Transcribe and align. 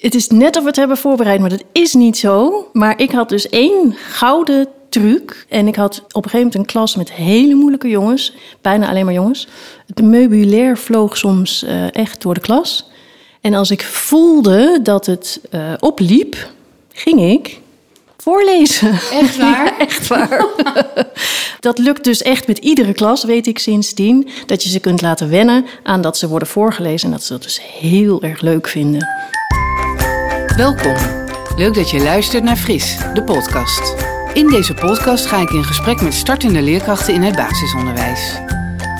Het 0.00 0.14
is 0.14 0.28
net 0.28 0.56
of 0.56 0.62
we 0.62 0.68
het 0.68 0.76
hebben 0.76 0.96
voorbereid, 0.96 1.40
maar 1.40 1.50
dat 1.50 1.64
is 1.72 1.94
niet 1.94 2.18
zo. 2.18 2.66
Maar 2.72 3.00
ik 3.00 3.10
had 3.10 3.28
dus 3.28 3.48
één 3.48 3.94
gouden 4.08 4.68
truc. 4.88 5.46
En 5.48 5.68
ik 5.68 5.76
had 5.76 5.96
op 5.96 6.24
een 6.24 6.30
gegeven 6.30 6.38
moment 6.38 6.54
een 6.54 6.64
klas 6.64 6.96
met 6.96 7.12
hele 7.12 7.54
moeilijke 7.54 7.88
jongens. 7.88 8.34
Bijna 8.60 8.88
alleen 8.88 9.04
maar 9.04 9.14
jongens. 9.14 9.48
Het 9.86 10.02
meubilair 10.02 10.78
vloog 10.78 11.16
soms 11.16 11.64
uh, 11.64 11.94
echt 11.94 12.22
door 12.22 12.34
de 12.34 12.40
klas. 12.40 12.90
En 13.40 13.54
als 13.54 13.70
ik 13.70 13.82
voelde 13.82 14.78
dat 14.82 15.06
het 15.06 15.40
uh, 15.50 15.72
opliep, 15.80 16.50
ging 16.92 17.20
ik 17.20 17.60
voorlezen. 18.16 18.92
Echt 18.92 19.36
waar? 19.36 19.64
Ja, 19.64 19.78
echt 19.86 20.06
waar. 20.06 20.46
dat 21.60 21.78
lukt 21.78 22.04
dus 22.04 22.22
echt 22.22 22.46
met 22.46 22.58
iedere 22.58 22.92
klas, 22.92 23.24
weet 23.24 23.46
ik 23.46 23.58
sindsdien. 23.58 24.28
Dat 24.46 24.62
je 24.62 24.68
ze 24.68 24.80
kunt 24.80 25.02
laten 25.02 25.30
wennen 25.30 25.66
aan 25.82 26.00
dat 26.00 26.18
ze 26.18 26.28
worden 26.28 26.48
voorgelezen. 26.48 27.06
En 27.06 27.14
dat 27.14 27.24
ze 27.24 27.32
dat 27.32 27.42
dus 27.42 27.60
heel 27.62 28.22
erg 28.22 28.40
leuk 28.40 28.68
vinden. 28.68 29.08
Welkom. 30.56 30.96
Leuk 31.56 31.74
dat 31.74 31.90
je 31.90 32.02
luistert 32.02 32.44
naar 32.44 32.56
Fris, 32.56 32.96
de 33.14 33.22
podcast. 33.22 33.94
In 34.32 34.46
deze 34.46 34.74
podcast 34.74 35.26
ga 35.26 35.40
ik 35.40 35.50
in 35.50 35.64
gesprek 35.64 36.00
met 36.00 36.14
startende 36.14 36.62
leerkrachten 36.62 37.14
in 37.14 37.22
het 37.22 37.36
basisonderwijs. 37.36 38.40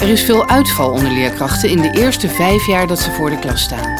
Er 0.00 0.08
is 0.08 0.22
veel 0.22 0.48
uitval 0.48 0.90
onder 0.90 1.10
leerkrachten 1.10 1.68
in 1.68 1.80
de 1.80 1.90
eerste 1.90 2.28
vijf 2.28 2.66
jaar 2.66 2.86
dat 2.86 2.98
ze 2.98 3.10
voor 3.10 3.30
de 3.30 3.38
klas 3.38 3.62
staan. 3.62 3.96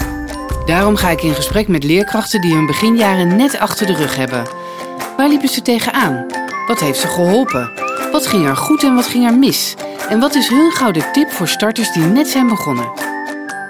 Daarom 0.66 0.96
ga 0.96 1.10
ik 1.10 1.22
in 1.22 1.34
gesprek 1.34 1.68
met 1.68 1.84
leerkrachten 1.84 2.40
die 2.40 2.54
hun 2.54 2.66
beginjaren 2.66 3.36
net 3.36 3.58
achter 3.58 3.86
de 3.86 3.94
rug 3.94 4.16
hebben. 4.16 4.48
Waar 5.16 5.28
liepen 5.28 5.48
ze 5.48 5.62
tegenaan? 5.62 6.26
Wat 6.66 6.80
heeft 6.80 7.00
ze 7.00 7.08
geholpen? 7.08 7.72
Wat 8.12 8.26
ging 8.26 8.46
er 8.46 8.56
goed 8.56 8.82
en 8.82 8.94
wat 8.94 9.06
ging 9.06 9.26
er 9.26 9.38
mis? 9.38 9.74
En 10.08 10.20
wat 10.20 10.34
is 10.34 10.48
hun 10.48 10.70
gouden 10.72 11.12
tip 11.12 11.30
voor 11.30 11.48
starters 11.48 11.92
die 11.92 12.04
net 12.04 12.28
zijn 12.28 12.48
begonnen? 12.48 12.92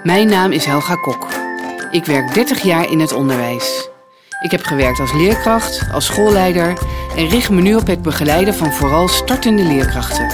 Mijn 0.03 0.27
naam 0.27 0.51
is 0.51 0.65
Helga 0.65 0.95
Kok. 0.95 1.36
Ik 1.97 2.05
werk 2.05 2.33
30 2.33 2.63
jaar 2.63 2.91
in 2.91 2.99
het 2.99 3.13
onderwijs. 3.13 3.89
Ik 4.41 4.51
heb 4.51 4.63
gewerkt 4.63 4.99
als 4.99 5.13
leerkracht, 5.13 5.81
als 5.93 6.05
schoolleider 6.05 6.77
en 7.15 7.29
richt 7.29 7.49
me 7.49 7.61
nu 7.61 7.75
op 7.75 7.87
het 7.87 8.01
begeleiden 8.01 8.53
van 8.53 8.73
vooral 8.73 9.07
startende 9.07 9.63
leerkrachten. 9.63 10.27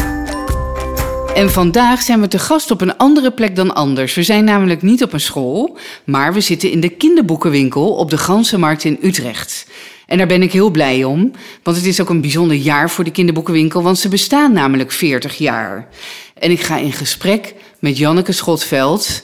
En 1.36 1.52
vandaag 1.52 2.02
zijn 2.02 2.22
we 2.22 2.28
te 2.28 2.40
gast 2.40 2.72
op 2.72 2.82
een 2.82 2.98
andere 2.98 3.32
plek 3.32 3.56
dan 3.56 3.76
anders. 3.76 4.14
We 4.14 4.24
zijn 4.24 4.44
namelijk 4.44 4.82
niet 4.82 5.04
op 5.04 5.14
een 5.14 5.20
school, 5.20 5.78
maar 6.04 6.34
we 6.34 6.42
zitten 6.42 6.72
in 6.72 6.80
de 6.80 6.90
kinderboekenwinkel 6.90 7.96
op 7.96 8.10
de 8.10 8.18
Gansenmarkt 8.18 8.84
in 8.84 9.00
Utrecht. 9.02 9.68
En 10.06 10.18
daar 10.18 10.28
ben 10.28 10.42
ik 10.42 10.52
heel 10.52 10.70
blij 10.70 11.04
om, 11.04 11.32
want 11.64 11.78
het 11.78 11.86
is 11.86 12.02
ook 12.02 12.10
een 12.10 12.22
bijzonder 12.22 12.58
jaar 12.58 12.90
voor 12.90 13.04
de 13.04 13.12
kinderboekenwinkel, 13.12 13.84
want 13.84 14.00
ze 14.00 14.08
bestaan 14.08 14.54
namelijk 14.54 14.92
40 14.92 15.38
jaar. 15.38 15.88
En 16.34 16.52
ik 16.52 16.62
ga 16.62 16.78
in 16.78 16.92
gesprek 16.92 17.54
met 17.80 17.98
Janneke 17.98 18.32
Schotveld. 18.32 19.24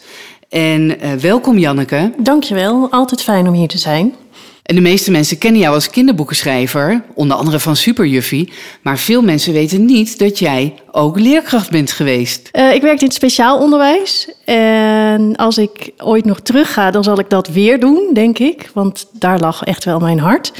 En 0.50 1.06
uh, 1.06 1.14
welkom 1.14 1.58
Janneke. 1.58 2.12
Dankjewel, 2.18 2.92
altijd 2.92 3.22
fijn 3.22 3.48
om 3.48 3.54
hier 3.54 3.68
te 3.68 3.78
zijn. 3.78 4.16
En 4.64 4.76
de 4.76 4.82
meeste 4.82 5.12
mensen 5.12 5.38
kennen 5.38 5.62
jou 5.62 5.74
als 5.76 5.90
kinderboekenschrijver, 5.90 7.04
onder 7.14 7.38
andere 7.38 7.60
van 7.60 7.76
Superjuffie. 7.76 8.54
Maar 8.82 8.98
veel 8.98 9.22
mensen 9.22 9.54
weten 9.54 9.86
niet 9.86 10.20
dat 10.20 10.40
jij 10.40 10.74
ook 10.92 11.20
leerkracht 11.20 11.70
bent 11.70 11.92
geweest. 11.92 12.50
Uh, 12.52 12.74
ik 12.74 12.82
werkte 12.82 13.02
in 13.02 13.08
het 13.08 13.14
speciaal 13.14 13.60
onderwijs. 13.60 14.34
En 14.46 15.36
als 15.36 15.58
ik 15.58 15.92
ooit 15.98 16.26
nog 16.26 16.40
terug 16.40 16.74
ga, 16.74 16.92
dan 16.92 17.04
zal 17.04 17.20
ik 17.20 17.30
dat 17.30 17.48
weer 17.48 17.80
doen, 17.80 18.10
denk 18.14 18.40
ik. 18.40 18.70
Want 18.74 19.08
daar 19.12 19.40
lag 19.40 19.64
echt 19.64 19.86
wel 19.86 20.00
mijn 20.00 20.20
hart. 20.20 20.54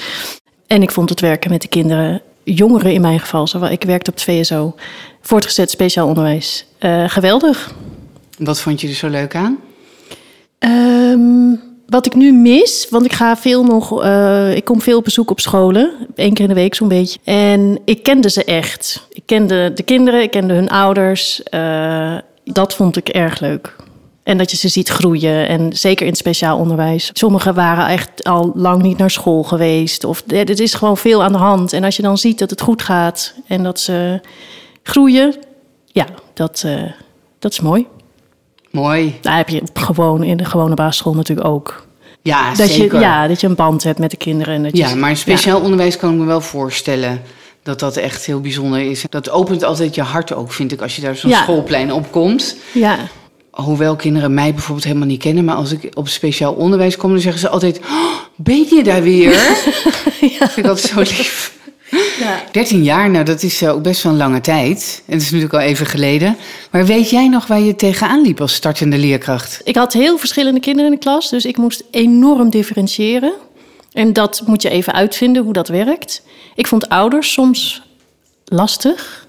En 0.68 0.82
ik 0.82 0.92
vond 0.92 1.10
het 1.10 1.20
werken 1.20 1.52
met 1.52 1.62
de 1.62 1.68
kinderen, 1.68 2.22
jongeren 2.44 2.94
in 2.94 3.02
mijn 3.02 3.20
geval. 3.20 3.72
Ik 3.72 3.84
werkte 3.84 4.10
op 4.10 4.16
het 4.16 4.26
VSO, 4.26 4.76
voortgezet 5.22 5.72
speciaal 5.72 6.08
onderwijs. 6.08 6.66
Uh, 6.80 7.10
geweldig. 7.10 7.74
Wat 8.38 8.62
vond 8.62 8.82
je 8.82 8.88
er 8.88 8.94
zo 8.94 9.08
leuk 9.08 9.36
aan? 9.36 9.60
Wat 11.90 12.06
ik 12.06 12.16
nu 12.16 12.32
mis, 12.34 12.88
want 12.90 13.06
ik 13.06 13.14
ga 13.14 13.38
veel 13.38 13.64
nog, 13.64 14.04
uh, 14.04 14.56
ik 14.56 14.66
kom 14.66 14.82
veel 14.82 14.98
op 14.98 15.04
bezoek 15.04 15.32
op 15.32 15.40
scholen, 15.40 15.92
één 16.16 16.34
keer 16.34 16.44
in 16.44 16.54
de 16.54 16.60
week 16.62 16.76
zo'n 16.76 16.88
beetje. 16.88 17.20
En 17.24 17.80
ik 17.86 18.04
kende 18.04 18.30
ze 18.30 18.44
echt. 18.44 19.08
Ik 19.10 19.24
kende 19.26 19.72
de 19.74 19.84
kinderen, 19.84 20.22
ik 20.22 20.32
kende 20.32 20.54
hun 20.54 20.70
ouders. 20.70 21.42
Uh, 21.54 22.18
dat 22.44 22.74
vond 22.74 22.98
ik 22.98 23.10
erg 23.10 23.40
leuk. 23.40 23.76
En 24.24 24.38
dat 24.38 24.52
je 24.52 24.58
ze 24.58 24.68
ziet 24.68 24.90
groeien. 24.90 25.48
En 25.48 25.74
zeker 25.74 26.06
in 26.06 26.12
het 26.12 26.20
speciaal 26.20 26.58
onderwijs. 26.58 27.10
Sommigen 27.14 27.54
waren 27.54 27.88
echt 27.88 28.24
al 28.24 28.52
lang 28.56 28.82
niet 28.82 28.98
naar 28.98 29.12
school 29.12 29.44
geweest. 29.44 30.04
Of 30.04 30.24
het 30.28 30.60
is 30.60 30.74
gewoon 30.74 30.98
veel 30.98 31.24
aan 31.24 31.32
de 31.32 31.38
hand. 31.38 31.74
En 31.74 31.84
als 31.84 31.96
je 31.96 32.02
dan 32.02 32.18
ziet 32.18 32.40
dat 32.40 32.50
het 32.50 32.62
goed 32.62 32.82
gaat 32.82 33.34
en 33.48 33.64
dat 33.64 33.80
ze 33.80 34.20
groeien, 34.84 35.36
ja, 35.86 36.06
dat, 36.34 36.66
dat 37.40 37.52
is 37.52 37.60
mooi. 37.60 37.88
Mooi. 38.72 39.18
Daar 39.22 39.38
heb 39.38 39.50
je 39.50 39.62
gewoon 39.74 40.24
in 40.24 40.38
de 40.38 40.46
gewone 40.46 40.76
basisschool 40.76 41.14
natuurlijk 41.14 41.48
ook. 41.48 41.88
Ja, 42.22 42.54
dat 42.54 42.70
zeker. 42.70 43.00
Je, 43.00 43.06
ja, 43.06 43.28
dat 43.28 43.42
je 43.42 43.48
een 43.48 43.56
band 43.56 43.84
hebt 43.84 44.00
met 44.00 44.12
de 44.12 44.18
kinderen. 44.18 44.54
En 44.54 44.64
dat 44.64 44.78
ja, 44.78 44.90
je, 44.90 44.96
maar 44.96 45.18
speciaal 45.18 45.58
ja. 45.58 45.64
onderwijs 45.64 45.98
kan 45.98 46.14
ik 46.14 46.20
me 46.20 46.26
wel 46.26 46.42
voorstellen 46.42 47.22
dat 47.64 47.80
dat 47.80 47.98
echt 47.98 48.26
heel 48.26 48.42
bijzonder 48.42 48.82
is. 48.82 49.04
Dat 49.10 49.30
opent 49.30 49.64
altijd 49.64 49.96
je 49.96 50.02
hart 50.02 50.34
ook, 50.34 50.52
vind 50.52 50.72
ik, 50.72 50.82
als 50.82 50.96
je 50.96 51.02
daar 51.02 51.16
zo'n 51.16 51.30
ja. 51.30 51.42
schoolplein 51.42 51.94
op 51.94 52.12
komt. 52.12 52.56
Ja. 52.74 52.98
Hoewel 53.52 53.96
kinderen 53.96 54.34
mij 54.34 54.54
bijvoorbeeld 54.54 54.86
helemaal 54.86 55.08
niet 55.08 55.22
kennen, 55.22 55.46
maar 55.46 55.56
als 55.56 55.72
ik 55.72 55.92
op 55.94 56.08
speciaal 56.08 56.54
onderwijs 56.54 56.98
kom, 56.98 57.12
dan 57.12 57.20
zeggen 57.20 57.42
ze 57.42 57.50
altijd: 57.50 57.80
oh, 57.80 58.14
Ben 58.36 58.66
je 58.70 58.84
daar 58.84 59.04
weer? 59.04 59.32
ja. 60.40 60.50
Vind 60.50 60.58
ik 60.58 60.66
altijd 60.66 60.88
zo 60.88 61.00
lief. 61.00 61.58
Ja. 62.20 62.44
13 62.52 62.84
jaar, 62.84 63.10
nou 63.10 63.26
dat 63.26 63.44
is 63.44 63.64
ook 63.64 63.82
best 63.82 64.04
wel 64.04 64.12
een 64.12 64.18
lange 64.18 64.42
tijd. 64.42 65.04
En 65.06 65.14
dat 65.14 65.22
is 65.22 65.32
natuurlijk 65.32 65.54
al 65.54 65.60
even 65.70 65.86
geleden. 65.86 66.38
Maar 66.72 66.86
weet 66.86 67.10
jij 67.10 67.28
nog 67.28 67.48
waar 67.48 67.60
je 67.60 67.76
tegenaan 67.76 68.22
liep 68.22 68.42
als 68.42 68.54
startende 68.54 68.98
leerkracht? 68.98 69.62
Ik 69.64 69.76
had 69.76 69.94
heel 69.94 70.18
verschillende 70.18 70.60
kinderen 70.60 70.92
in 70.92 70.98
de 70.98 71.04
klas, 71.04 71.30
dus 71.30 71.46
ik 71.46 71.58
moest 71.58 71.84
enorm 71.92 72.50
differentiëren. 72.50 73.34
En 73.94 74.14
dat 74.14 74.42
moet 74.46 74.62
je 74.62 74.70
even 74.70 74.94
uitvinden 74.94 75.44
hoe 75.44 75.54
dat 75.54 75.68
werkt. 75.68 76.22
Ik 76.56 76.68
vond 76.68 76.90
ouders 76.90 77.34
soms 77.34 77.82
lastig. 78.46 79.28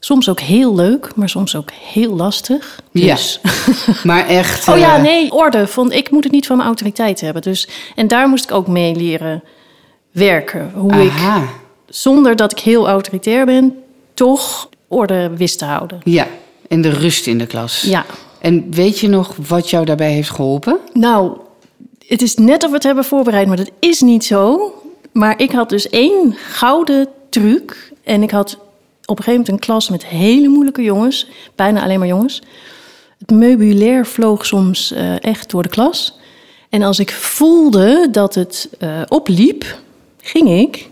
Soms 0.00 0.28
ook 0.28 0.40
heel 0.40 0.74
leuk, 0.74 1.12
maar 1.14 1.28
soms 1.28 1.56
ook 1.56 1.70
heel 1.70 2.16
lastig. 2.16 2.80
Dus. 2.92 3.40
Ja, 3.42 3.50
maar 4.10 4.26
echt... 4.26 4.68
oh 4.68 4.78
ja, 4.78 4.96
nee, 4.96 5.32
orde. 5.32 5.66
Vond, 5.66 5.92
ik 5.92 6.10
moet 6.10 6.24
het 6.24 6.32
niet 6.32 6.46
van 6.46 6.56
mijn 6.56 6.68
autoriteit 6.68 7.20
hebben. 7.20 7.42
Dus, 7.42 7.68
en 7.94 8.08
daar 8.08 8.28
moest 8.28 8.44
ik 8.44 8.52
ook 8.52 8.66
mee 8.66 8.94
leren 8.94 9.42
werken. 10.12 10.70
Hoe 10.74 10.92
Aha. 10.92 11.36
ik, 11.36 11.48
zonder 11.96 12.36
dat 12.36 12.52
ik 12.52 12.58
heel 12.58 12.88
autoritair 12.88 13.46
ben, 13.46 13.74
toch 14.14 14.68
orde 14.88 15.30
wist 15.36 15.58
te 15.58 15.64
houden. 15.64 16.00
Ja, 16.04 16.26
en 16.68 16.80
de 16.80 16.90
rust 16.90 17.26
in 17.26 17.38
de 17.38 17.46
klas. 17.46 17.82
Ja. 17.82 18.04
En 18.38 18.70
weet 18.70 18.98
je 18.98 19.08
nog 19.08 19.36
wat 19.48 19.70
jou 19.70 19.84
daarbij 19.84 20.12
heeft 20.12 20.30
geholpen? 20.30 20.78
Nou, 20.92 21.36
het 22.06 22.22
is 22.22 22.34
net 22.34 22.62
of 22.62 22.68
we 22.68 22.74
het 22.74 22.84
hebben 22.84 23.04
voorbereid, 23.04 23.46
maar 23.46 23.56
dat 23.56 23.70
is 23.78 24.00
niet 24.00 24.24
zo. 24.24 24.72
Maar 25.12 25.40
ik 25.40 25.50
had 25.50 25.68
dus 25.68 25.88
één 25.88 26.32
gouden 26.32 27.08
truc. 27.30 27.92
En 28.04 28.22
ik 28.22 28.30
had 28.30 28.58
op 29.04 29.18
een 29.18 29.24
gegeven 29.24 29.32
moment 29.32 29.48
een 29.48 29.58
klas 29.58 29.88
met 29.88 30.06
hele 30.06 30.48
moeilijke 30.48 30.82
jongens. 30.82 31.28
Bijna 31.54 31.82
alleen 31.82 31.98
maar 31.98 32.08
jongens. 32.08 32.42
Het 33.18 33.30
meubilair 33.30 34.06
vloog 34.06 34.46
soms 34.46 34.92
uh, 34.92 35.24
echt 35.24 35.50
door 35.50 35.62
de 35.62 35.68
klas. 35.68 36.18
En 36.68 36.82
als 36.82 36.98
ik 36.98 37.10
voelde 37.10 38.08
dat 38.10 38.34
het 38.34 38.68
uh, 38.78 39.02
opliep, 39.08 39.78
ging 40.20 40.48
ik 40.48 40.88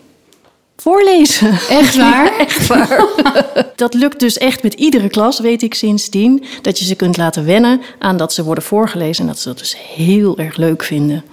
voorlezen. 0.84 1.50
Echt 1.68 1.96
waar? 2.04 2.24
Ja, 2.24 2.38
echt 2.38 2.66
waar. 2.66 3.06
dat 3.76 3.94
lukt 3.94 4.20
dus 4.20 4.38
echt 4.38 4.62
met 4.62 4.74
iedere 4.74 5.08
klas, 5.08 5.40
weet 5.40 5.62
ik 5.62 5.74
sindsdien. 5.74 6.44
Dat 6.62 6.78
je 6.78 6.84
ze 6.84 6.94
kunt 6.94 7.16
laten 7.16 7.44
wennen 7.44 7.80
aan 7.98 8.16
dat 8.16 8.32
ze 8.32 8.44
worden 8.44 8.64
voorgelezen. 8.64 9.22
En 9.22 9.28
dat 9.28 9.38
ze 9.38 9.48
dat 9.48 9.58
dus 9.58 9.76
heel 9.94 10.38
erg 10.38 10.56
leuk 10.56 10.82
vinden. 10.82 11.24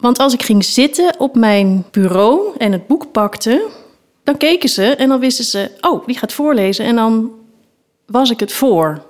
Want 0.00 0.18
als 0.18 0.32
ik 0.32 0.42
ging 0.42 0.64
zitten 0.64 1.14
op 1.18 1.34
mijn 1.34 1.84
bureau 1.90 2.56
en 2.58 2.72
het 2.72 2.86
boek 2.86 3.12
pakte, 3.12 3.68
dan 4.24 4.36
keken 4.36 4.68
ze 4.68 4.84
en 4.84 5.08
dan 5.08 5.20
wisten 5.20 5.44
ze, 5.44 5.70
oh, 5.80 6.06
wie 6.06 6.18
gaat 6.18 6.32
voorlezen? 6.32 6.84
En 6.84 6.96
dan 6.96 7.30
was 8.06 8.30
ik 8.30 8.40
het 8.40 8.52
voor. 8.52 9.02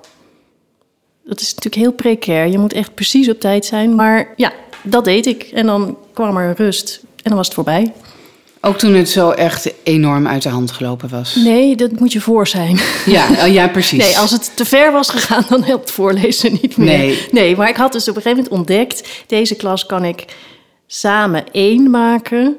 Dat 1.25 1.41
is 1.41 1.55
natuurlijk 1.55 1.83
heel 1.83 1.93
precair. 1.93 2.47
Je 2.47 2.59
moet 2.59 2.73
echt 2.73 2.95
precies 2.95 3.29
op 3.29 3.41
tijd 3.41 3.65
zijn. 3.65 3.95
Maar 3.95 4.33
ja, 4.37 4.53
dat 4.83 5.05
deed 5.05 5.27
ik. 5.27 5.43
En 5.43 5.67
dan 5.67 5.97
kwam 6.13 6.37
er 6.37 6.55
rust 6.57 7.01
en 7.03 7.23
dan 7.23 7.37
was 7.37 7.47
het 7.47 7.55
voorbij. 7.55 7.93
Ook 8.65 8.79
toen 8.79 8.95
het 8.95 9.09
zo 9.09 9.31
echt 9.31 9.73
enorm 9.83 10.27
uit 10.27 10.43
de 10.43 10.49
hand 10.49 10.71
gelopen 10.71 11.09
was. 11.09 11.35
Nee, 11.35 11.77
dat 11.77 12.01
moet 12.01 12.13
je 12.13 12.21
voor 12.21 12.47
zijn. 12.47 12.79
Ja, 13.07 13.29
oh 13.31 13.53
ja 13.53 13.69
precies. 13.79 13.99
Nee, 13.99 14.19
als 14.19 14.31
het 14.31 14.57
te 14.57 14.65
ver 14.65 14.93
was 14.93 15.09
gegaan, 15.09 15.45
dan 15.49 15.63
helpt 15.63 15.91
voorlezen 15.91 16.53
niet 16.63 16.77
meer. 16.77 16.99
Nee. 16.99 17.29
nee, 17.31 17.57
maar 17.57 17.69
ik 17.69 17.77
had 17.77 17.93
dus 17.93 18.09
op 18.09 18.17
een 18.17 18.23
gegeven 18.23 18.43
moment 18.43 18.59
ontdekt... 18.59 19.25
deze 19.27 19.55
klas 19.55 19.87
kan 19.87 20.05
ik 20.05 20.25
samen 20.87 21.45
één 21.53 21.91
maken. 21.91 22.57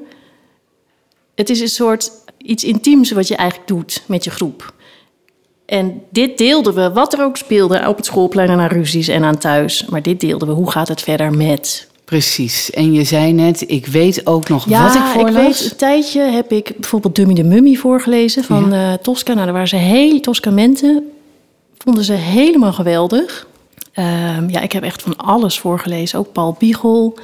Het 1.35 1.49
is 1.49 1.59
een 1.59 1.67
soort 1.67 2.11
iets 2.37 2.63
intiems 2.63 3.11
wat 3.11 3.27
je 3.27 3.35
eigenlijk 3.35 3.69
doet 3.69 4.03
met 4.07 4.23
je 4.23 4.29
groep. 4.29 4.73
En 5.65 6.01
dit 6.09 6.37
deelden 6.37 6.73
we, 6.73 6.91
wat 6.91 7.13
er 7.13 7.23
ook 7.23 7.37
speelde 7.37 7.87
op 7.87 7.95
het 7.95 8.05
schoolplein 8.05 8.49
en 8.49 8.59
aan 8.59 8.67
ruzies 8.67 9.07
en 9.07 9.23
aan 9.23 9.37
thuis. 9.37 9.85
Maar 9.85 10.01
dit 10.01 10.19
deelden 10.19 10.47
we, 10.47 10.53
hoe 10.53 10.71
gaat 10.71 10.87
het 10.87 11.01
verder 11.01 11.31
met... 11.31 11.91
Precies. 12.05 12.71
En 12.71 12.93
je 12.93 13.03
zei 13.03 13.31
net, 13.31 13.63
ik 13.69 13.85
weet 13.85 14.25
ook 14.25 14.49
nog 14.49 14.69
ja, 14.69 14.83
wat 14.83 14.95
ik 14.95 15.01
voorlas. 15.01 15.35
ik 15.35 15.41
weet, 15.41 15.71
een 15.71 15.77
tijdje 15.77 16.21
heb 16.21 16.51
ik 16.51 16.71
bijvoorbeeld 16.77 17.15
Dummy 17.15 17.33
de 17.33 17.43
Mummy 17.43 17.75
voorgelezen 17.75 18.43
van 18.43 18.69
ja. 18.71 18.91
uh, 18.91 18.97
Tosca. 18.97 19.33
Nou, 19.33 19.43
daar 19.43 19.53
waren 19.53 19.67
ze 19.67 19.75
heel 19.75 20.19
Toscamenten. 20.19 21.11
Vonden 21.77 22.03
ze 22.03 22.13
helemaal 22.13 22.73
geweldig. 22.73 23.47
Um, 23.95 24.49
ja, 24.49 24.59
ik 24.61 24.71
heb 24.71 24.83
echt 24.83 25.01
van 25.01 25.17
alles 25.17 25.59
voorgelezen. 25.59 26.19
Ook 26.19 26.31
Paul 26.31 26.55
Biegel. 26.59 27.17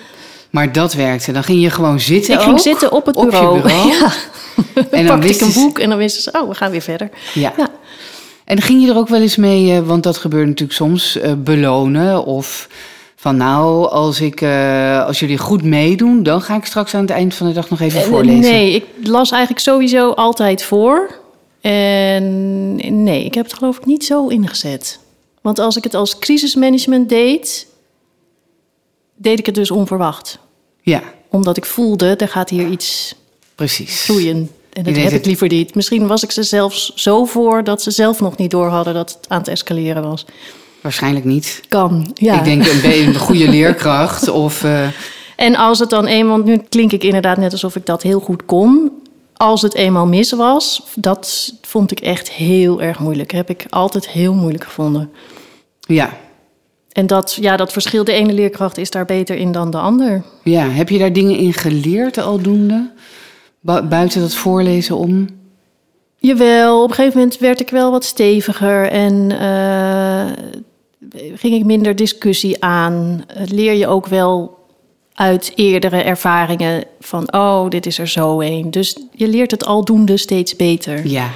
Maar 0.50 0.72
dat 0.72 0.94
werkte. 0.94 1.32
Dan 1.32 1.44
ging 1.44 1.62
je 1.62 1.70
gewoon 1.70 2.00
zitten 2.00 2.34
Ik 2.34 2.40
ging 2.40 2.60
zitten 2.60 2.92
op 2.92 3.06
het 3.06 3.16
op 3.16 3.24
je 3.24 3.30
bureau. 3.30 3.62
bureau. 3.62 3.92
Ja. 4.00 4.12
En 4.92 5.06
dan 5.06 5.20
pakte 5.20 5.34
ik 5.34 5.42
een 5.42 5.54
boek 5.54 5.80
en 5.80 5.90
dan 5.90 5.98
wisten 5.98 6.22
ze, 6.22 6.40
oh, 6.42 6.50
we 6.50 6.56
gaan 6.56 6.72
weer 6.72 6.82
verder. 6.82 7.10
Ja. 7.34 7.54
Ja. 7.58 7.70
En 8.46 8.62
ging 8.62 8.82
je 8.82 8.90
er 8.90 8.98
ook 8.98 9.08
wel 9.08 9.22
eens 9.22 9.36
mee, 9.36 9.74
eh, 9.74 9.80
want 9.80 10.04
dat 10.04 10.18
gebeurt 10.18 10.48
natuurlijk 10.48 10.78
soms, 10.78 11.16
eh, 11.16 11.32
belonen 11.38 12.26
of 12.26 12.68
van 13.22 13.38
nou, 13.38 13.90
als, 13.90 14.22
ik, 14.22 14.42
eh, 14.42 15.06
als 15.06 15.20
jullie 15.20 15.38
goed 15.38 15.64
meedoen, 15.64 16.24
dan 16.24 16.42
ga 16.42 16.56
ik 16.56 16.66
straks 16.66 16.94
aan 16.94 17.02
het 17.02 17.10
eind 17.10 17.34
van 17.36 17.48
de 17.48 17.54
dag 17.54 17.70
nog 17.70 17.80
even 17.80 18.00
Eh, 18.02 18.06
voorlezen. 18.08 18.40
Nee, 18.52 18.72
ik 18.74 18.86
las 19.04 19.32
eigenlijk 19.32 19.62
sowieso 19.64 20.12
altijd 20.12 20.64
voor. 20.64 21.20
En 21.62 23.04
nee, 23.04 23.24
ik 23.26 23.34
heb 23.34 23.44
het 23.46 23.54
geloof 23.54 23.78
ik 23.78 23.86
niet 23.86 24.06
zo 24.06 24.28
ingezet. 24.28 25.00
Want 25.42 25.60
als 25.60 25.78
ik 25.78 25.84
het 25.84 25.94
als 25.94 26.20
crisismanagement 26.20 27.10
deed, 27.10 27.68
deed 29.16 29.40
ik 29.40 29.46
het 29.46 29.56
dus 29.56 29.72
onverwacht. 29.72 30.40
Ja, 30.82 31.02
Omdat 31.30 31.58
ik 31.58 31.66
voelde, 31.66 32.16
er 32.16 32.28
gaat 32.28 32.50
hier 32.50 32.68
iets 32.68 33.16
precies. 33.56 34.02
vloeien. 34.02 34.52
En 34.74 34.84
dat 34.84 34.96
heb 34.96 35.04
het- 35.04 35.14
ik 35.14 35.26
liever 35.26 35.48
niet. 35.48 35.76
Misschien 35.76 36.08
was 36.08 36.24
ik 36.24 36.32
ze 36.32 36.44
zelfs 36.44 36.94
zo 36.96 37.26
voor 37.26 37.64
dat 37.64 37.82
ze 37.82 37.92
zelf 37.92 38.20
nog 38.20 38.38
niet 38.38 38.52
door 38.52 38.68
hadden 38.68 38.94
dat 38.94 39.10
het 39.10 39.30
aan 39.30 39.38
het 39.40 39.48
escaleren 39.48 40.04
was. 40.04 40.26
Waarschijnlijk 40.82 41.26
niet. 41.26 41.62
Kan, 41.68 42.12
ja. 42.14 42.38
Ik 42.38 42.44
denk 42.44 42.66
een, 42.66 42.92
een 43.08 43.16
goede 43.16 43.50
leerkracht 43.50 44.30
of... 44.30 44.64
eh, 44.64 44.88
En 45.36 45.56
als 45.56 45.80
het 45.80 45.90
dan 45.90 46.06
eenmaal, 46.06 46.38
nu 46.38 46.58
klink 46.70 46.92
ik 46.92 47.04
inderdaad 47.04 47.38
net 47.38 47.52
alsof 47.52 47.76
ik 47.76 47.86
dat 47.86 48.02
heel 48.02 48.20
goed 48.20 48.46
kon. 48.46 48.92
Als 49.34 49.62
het 49.62 49.74
eenmaal 49.76 50.06
mis 50.08 50.32
was, 50.32 50.84
dat 50.96 51.54
vond 51.62 51.92
ik 51.92 52.00
echt 52.00 52.30
heel 52.32 52.82
erg 52.82 53.00
moeilijk. 53.00 53.32
Heb 53.32 53.50
ik 53.50 53.66
altijd 53.70 54.10
heel 54.10 54.34
moeilijk 54.34 54.64
gevonden. 54.64 55.12
ja. 55.80 56.10
En 56.90 57.08
dat, 57.08 57.38
ja, 57.42 57.58
dat 57.58 57.72
verschil, 57.72 58.04
de 58.04 58.12
ene 58.12 58.34
leerkracht 58.34 58.78
is 58.78 58.90
daar 58.90 59.06
beter 59.06 59.36
in 59.36 59.52
dan 59.52 59.72
de 59.72 59.78
ander. 59.78 60.24
ja, 60.44 60.70
heb 60.70 60.90
je 60.90 60.98
daar 60.98 61.14
dingen 61.14 61.38
in 61.38 61.54
geleerd 61.54 62.18
aldoende? 62.18 62.92
Bu- 63.60 63.82
buiten 63.82 64.22
dat 64.22 64.34
voorlezen 64.34 64.96
om? 64.98 65.28
Jawel, 66.18 66.84
op 66.84 66.90
een 66.90 66.96
gegeven 66.96 67.20
moment 67.20 67.38
werd 67.38 67.60
ik 67.60 67.70
wel 67.70 67.92
wat 67.92 68.06
steviger 68.06 68.88
en 68.92 69.32
eh, 69.40 70.26
ging 71.36 71.56
ik 71.56 71.66
minder 71.66 71.96
discussie 71.96 72.64
aan. 72.64 73.26
Leer 73.46 73.74
je 73.74 73.88
ook 73.88 74.08
wel 74.08 74.58
uit 75.14 75.52
eerdere 75.56 76.02
ervaringen 76.02 76.84
van, 77.00 77.34
oh, 77.34 77.70
dit 77.70 77.86
is 77.86 78.00
er 78.00 78.08
zo 78.08 78.42
een. 78.42 78.72
Dus 78.72 78.98
je 79.12 79.28
leert 79.28 79.52
het 79.52 79.66
aldoende 79.66 80.18
steeds 80.18 80.56
beter. 80.56 81.08
Ja. 81.08 81.30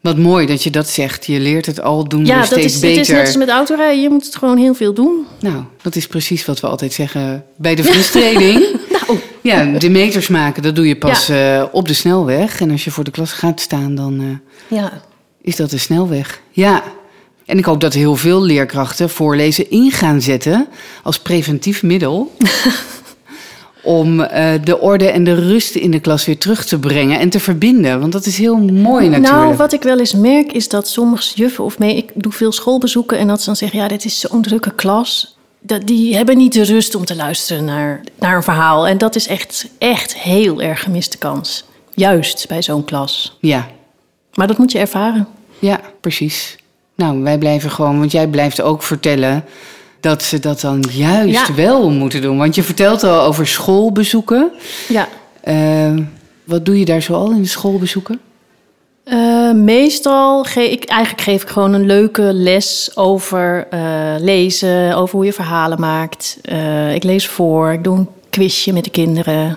Wat 0.00 0.16
mooi 0.16 0.46
dat 0.46 0.62
je 0.62 0.70
dat 0.70 0.88
zegt. 0.88 1.26
Je 1.26 1.40
leert 1.40 1.66
het 1.66 1.80
aldoende 1.80 2.28
Ja, 2.28 2.36
dat 2.38 2.46
steeds 2.46 2.64
is, 2.64 2.72
het 2.72 2.80
beter. 2.80 3.00
is 3.00 3.08
net 3.08 3.26
als 3.26 3.36
met 3.36 3.48
autorijden. 3.48 4.02
Je 4.02 4.10
moet 4.10 4.24
het 4.24 4.36
gewoon 4.36 4.56
heel 4.56 4.74
veel 4.74 4.94
doen. 4.94 5.26
Nou, 5.40 5.64
dat 5.82 5.96
is 5.96 6.06
precies 6.06 6.44
wat 6.44 6.60
we 6.60 6.66
altijd 6.66 6.92
zeggen 6.92 7.44
bij 7.56 7.74
de 7.74 7.84
vriendstraining. 7.84 8.66
Nou, 9.06 9.18
ja, 9.40 9.78
de 9.78 9.90
meters 9.90 10.28
maken, 10.28 10.62
dat 10.62 10.76
doe 10.76 10.88
je 10.88 10.96
pas 10.96 11.28
eh, 11.28 11.64
op 11.72 11.88
de 11.88 11.94
snelweg. 11.94 12.60
En 12.60 12.70
als 12.70 12.84
je 12.84 12.90
voor 12.90 13.04
de 13.04 13.10
klas 13.10 13.32
gaat 13.32 13.60
staan, 13.60 13.94
dan 13.94 14.20
eh, 14.20 14.78
ja. 14.78 15.02
is 15.42 15.56
dat 15.56 15.70
de 15.70 15.78
snelweg. 15.78 16.40
Ja, 16.50 16.82
en 17.46 17.58
ik 17.58 17.64
hoop 17.64 17.80
dat 17.80 17.92
heel 17.92 18.16
veel 18.16 18.42
leerkrachten 18.42 19.10
voorlezen 19.10 19.70
in 19.70 19.90
gaan 19.90 20.20
zetten 20.20 20.68
als 21.02 21.18
preventief 21.18 21.82
middel. 21.82 22.32
om 23.84 24.20
eh, 24.20 24.52
de 24.64 24.78
orde 24.78 25.10
en 25.10 25.24
de 25.24 25.34
rust 25.34 25.74
in 25.74 25.90
de 25.90 26.00
klas 26.00 26.24
weer 26.24 26.38
terug 26.38 26.64
te 26.64 26.78
brengen 26.78 27.18
en 27.18 27.30
te 27.30 27.40
verbinden. 27.40 28.00
Want 28.00 28.12
dat 28.12 28.26
is 28.26 28.38
heel 28.38 28.56
mooi 28.56 29.08
natuurlijk. 29.08 29.42
Nou, 29.42 29.56
wat 29.56 29.72
ik 29.72 29.82
wel 29.82 29.98
eens 29.98 30.14
merk 30.14 30.52
is 30.52 30.68
dat 30.68 30.88
sommige 30.88 31.34
juffen 31.34 31.64
of 31.64 31.78
mee... 31.78 31.96
Ik 31.96 32.10
doe 32.14 32.32
veel 32.32 32.52
schoolbezoeken 32.52 33.18
en 33.18 33.26
dat 33.26 33.38
ze 33.40 33.46
dan 33.46 33.56
zeggen... 33.56 33.78
ja, 33.78 33.88
dit 33.88 34.04
is 34.04 34.20
zo'n 34.20 34.42
drukke 34.42 34.74
klas. 34.74 35.36
Dat, 35.60 35.86
die 35.86 36.16
hebben 36.16 36.36
niet 36.36 36.52
de 36.52 36.64
rust 36.64 36.94
om 36.94 37.04
te 37.04 37.16
luisteren 37.16 37.64
naar, 37.64 38.00
naar 38.18 38.36
een 38.36 38.42
verhaal. 38.42 38.86
En 38.86 38.98
dat 38.98 39.14
is 39.16 39.26
echt, 39.26 39.68
echt 39.78 40.18
heel 40.18 40.62
erg 40.62 40.82
gemiste 40.82 41.18
kans. 41.18 41.64
Juist 41.94 42.48
bij 42.48 42.62
zo'n 42.62 42.84
klas. 42.84 43.36
Ja, 43.40 43.68
Maar 44.34 44.46
dat 44.46 44.58
moet 44.58 44.72
je 44.72 44.78
ervaren. 44.78 45.26
Ja, 45.58 45.80
precies. 46.00 46.56
Nou, 46.94 47.22
wij 47.22 47.38
blijven 47.38 47.70
gewoon, 47.70 47.98
want 47.98 48.12
jij 48.12 48.26
blijft 48.26 48.62
ook 48.62 48.82
vertellen 48.82 49.44
dat 50.00 50.22
ze 50.22 50.38
dat 50.38 50.60
dan 50.60 50.84
juist 50.90 51.46
Ja. 51.46 51.54
wel 51.54 51.90
moeten 51.90 52.22
doen. 52.22 52.38
Want 52.38 52.54
je 52.54 52.62
vertelt 52.62 53.02
al 53.02 53.20
over 53.20 53.46
schoolbezoeken. 53.46 54.50
Ja. 54.88 55.08
Eh, 55.40 55.92
wat 56.44 56.64
doe 56.64 56.78
je 56.78 56.84
daar 56.84 57.02
zoal 57.02 57.30
in 57.30 57.42
de 57.42 57.48
schoolbezoeken? 57.48 58.20
Eh, 59.04 59.52
meestal 59.52 60.44
geef 60.44 60.70
ik 60.70 60.84
eigenlijk 60.84 61.22
geef 61.22 61.42
ik 61.42 61.48
gewoon 61.48 61.72
een 61.72 61.86
leuke 61.86 62.22
les 62.22 62.90
over 62.94 63.66
eh, 63.70 63.80
lezen, 64.18 64.96
over 64.96 65.16
hoe 65.16 65.24
je 65.24 65.32
verhalen 65.32 65.80
maakt. 65.80 66.38
Ik 66.94 67.02
lees 67.04 67.26
voor, 67.26 67.72
ik 67.72 67.84
doe 67.84 67.96
een 67.96 68.08
quizje 68.30 68.72
met 68.72 68.84
de 68.84 68.90
kinderen. 68.90 69.56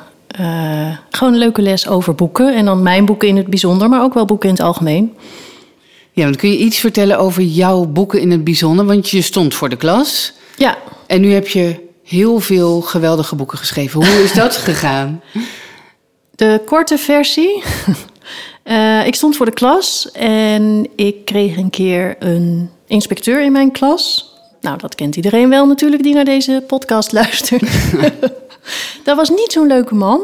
Gewoon 1.10 1.34
een 1.34 1.40
leuke 1.40 1.62
les 1.62 1.88
over 1.88 2.16
boeken. 2.16 2.56
En 2.56 2.66
dan 2.66 2.84
mijn 2.84 3.06
boeken 3.06 3.28
in 3.28 3.38
het 3.38 3.48
bijzonder, 3.48 3.90
maar 3.90 4.04
ook 4.04 4.14
wel 4.14 4.26
boeken 4.26 4.50
in 4.50 4.56
het 4.56 4.64
algemeen. 4.64 5.14
Ja, 6.18 6.24
want 6.24 6.36
kun 6.36 6.50
je 6.50 6.58
iets 6.58 6.78
vertellen 6.78 7.20
over 7.20 7.42
jouw 7.44 7.86
boeken 7.86 8.20
in 8.20 8.32
het 8.32 8.44
bijzonder? 8.44 8.86
Want 8.86 9.10
je 9.10 9.22
stond 9.22 9.54
voor 9.54 9.70
de 9.70 9.76
klas 9.76 10.34
Ja, 10.56 10.78
en 11.08 11.22
nu 11.22 11.32
heb 11.34 11.48
je 11.48 11.76
heel 12.04 12.40
veel 12.40 12.82
geweldige 12.82 13.36
boeken 13.36 13.58
geschreven. 13.58 14.06
Hoe 14.06 14.24
is 14.24 14.34
dat 14.34 14.56
gegaan? 14.68 15.22
de 16.36 16.62
korte 16.66 16.98
versie. 16.98 17.64
Eh, 18.64 19.06
ik 19.06 19.16
stond 19.16 19.36
voor 19.36 19.46
de 19.46 19.52
klas 19.52 20.10
en 20.12 20.88
ik 20.96 21.26
kreeg 21.26 21.58
een 21.58 21.70
keer 21.70 22.16
een 22.20 22.70
inspecteur 22.88 23.42
in 23.44 23.52
mijn 23.52 23.72
klas. 23.72 24.34
Nou, 24.62 24.78
dat 24.78 24.96
kent 24.96 25.16
iedereen 25.16 25.50
wel 25.50 25.66
natuurlijk 25.66 26.04
die 26.04 26.14
naar 26.14 26.26
deze 26.26 26.64
podcast 26.68 27.12
luistert. 27.22 27.64
dat 29.04 29.16
was 29.16 29.30
niet 29.30 29.52
zo'n 29.52 29.68
leuke 29.68 29.96
man. 29.96 30.20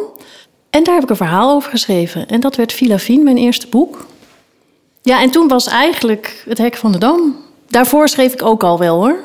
En 0.69 0.83
daar 0.83 0.93
heb 0.93 1.03
ik 1.03 1.09
een 1.09 1.15
verhaal 1.15 1.55
over 1.55 1.69
geschreven. 1.69 2.27
En 2.27 2.39
dat 2.39 2.55
werd 2.55 2.73
Villa 2.73 2.99
Fien, 2.99 3.23
mijn 3.23 3.37
eerste 3.37 3.67
boek. 3.67 4.05
Ja, 5.03 5.21
en 5.21 5.31
toen 5.31 5.47
was 5.47 5.67
eigenlijk 5.67 6.43
het 6.49 6.57
hek 6.57 6.75
van 6.75 6.91
de 6.91 6.97
dam. 6.97 7.35
Daarvoor 7.69 8.07
schreef 8.07 8.33
ik 8.33 8.43
ook 8.43 8.63
al 8.63 8.79
wel 8.79 8.95
hoor. 8.95 9.19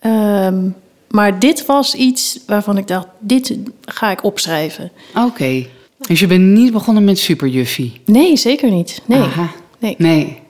Ehm, 0.00 0.68
maar 1.10 1.38
dit 1.38 1.66
was 1.66 1.94
iets 1.94 2.38
waarvan 2.46 2.78
ik 2.78 2.86
dacht, 2.86 3.06
dit 3.18 3.56
ga 3.84 4.10
ik 4.10 4.24
opschrijven. 4.24 4.90
Oké. 5.26 5.66
Dus 6.08 6.20
je 6.20 6.26
bent 6.26 6.44
niet 6.44 6.72
begonnen 6.72 7.04
met 7.04 7.18
Superjuffie? 7.18 8.00
Nee, 8.04 8.36
zeker 8.36 8.70
niet. 8.70 9.00
Nee. 9.06 9.20
Aha. 9.20 9.48
nee. 9.78 9.94
Nee. 9.98 10.42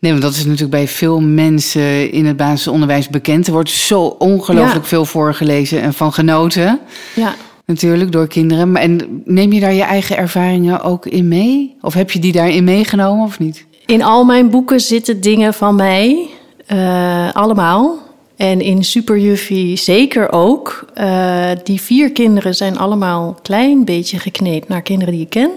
Nee, 0.00 0.10
want 0.10 0.22
dat 0.22 0.32
is 0.34 0.44
natuurlijk 0.44 0.70
bij 0.70 0.88
veel 0.88 1.20
mensen 1.20 2.10
in 2.10 2.26
het 2.26 2.36
basisonderwijs 2.36 3.08
bekend. 3.08 3.46
Er 3.46 3.52
wordt 3.52 3.70
zo 3.70 4.02
ongelooflijk 4.02 4.82
Ja. 4.82 4.88
veel 4.88 5.04
voorgelezen 5.04 5.80
en 5.80 5.94
van 5.94 6.12
genoten. 6.12 6.80
Ja. 7.14 7.34
Natuurlijk, 7.64 8.12
door 8.12 8.26
kinderen. 8.26 8.72
Maar 8.72 8.82
en 8.82 9.22
neem 9.24 9.52
je 9.52 9.60
daar 9.60 9.72
je 9.72 9.82
eigen 9.82 10.16
ervaringen 10.16 10.82
ook 10.82 11.06
in 11.06 11.28
mee? 11.28 11.76
Of 11.80 11.94
heb 11.94 12.10
je 12.10 12.18
die 12.18 12.32
daarin 12.32 12.64
meegenomen 12.64 13.24
of 13.24 13.38
niet? 13.38 13.66
In 13.88 14.02
al 14.02 14.24
mijn 14.24 14.50
boeken 14.50 14.80
zitten 14.80 15.20
dingen 15.20 15.54
van 15.54 15.74
mij. 15.74 16.28
eh, 16.66 17.32
allemaal. 17.32 17.98
En 18.36 18.60
in 18.60 18.84
Superjuffie 18.84 19.76
zeker 19.76 20.32
ook. 20.32 20.84
Eh, 20.94 21.50
die 21.64 21.80
vier 21.80 22.12
kinderen 22.12 22.54
zijn 22.54 22.78
allemaal 22.78 23.38
klein 23.42 23.84
beetje 23.84 24.18
gekneed 24.18 24.68
naar 24.68 24.82
kinderen 24.82 25.14
die 25.14 25.22
ik 25.22 25.30
ken. 25.30 25.50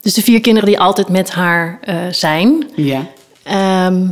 Dus 0.00 0.14
de 0.14 0.22
vier 0.22 0.40
kinderen 0.40 0.68
die 0.68 0.78
altijd 0.80 1.08
met 1.08 1.30
haar 1.30 1.78
eh, 1.82 1.96
zijn. 2.10 2.68
Ja. 2.74 3.06
Ehm, 3.42 4.08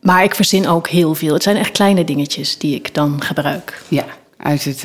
maar 0.00 0.24
ik 0.24 0.34
verzin 0.34 0.68
ook 0.68 0.88
heel 0.88 1.14
veel. 1.14 1.32
Het 1.34 1.42
zijn 1.42 1.56
echt 1.56 1.70
kleine 1.72 2.04
dingetjes 2.04 2.58
die 2.58 2.74
ik 2.74 2.94
dan 2.94 3.22
gebruik. 3.22 3.82
Ja, 3.88 4.04
uit 4.36 4.64
het 4.64 4.84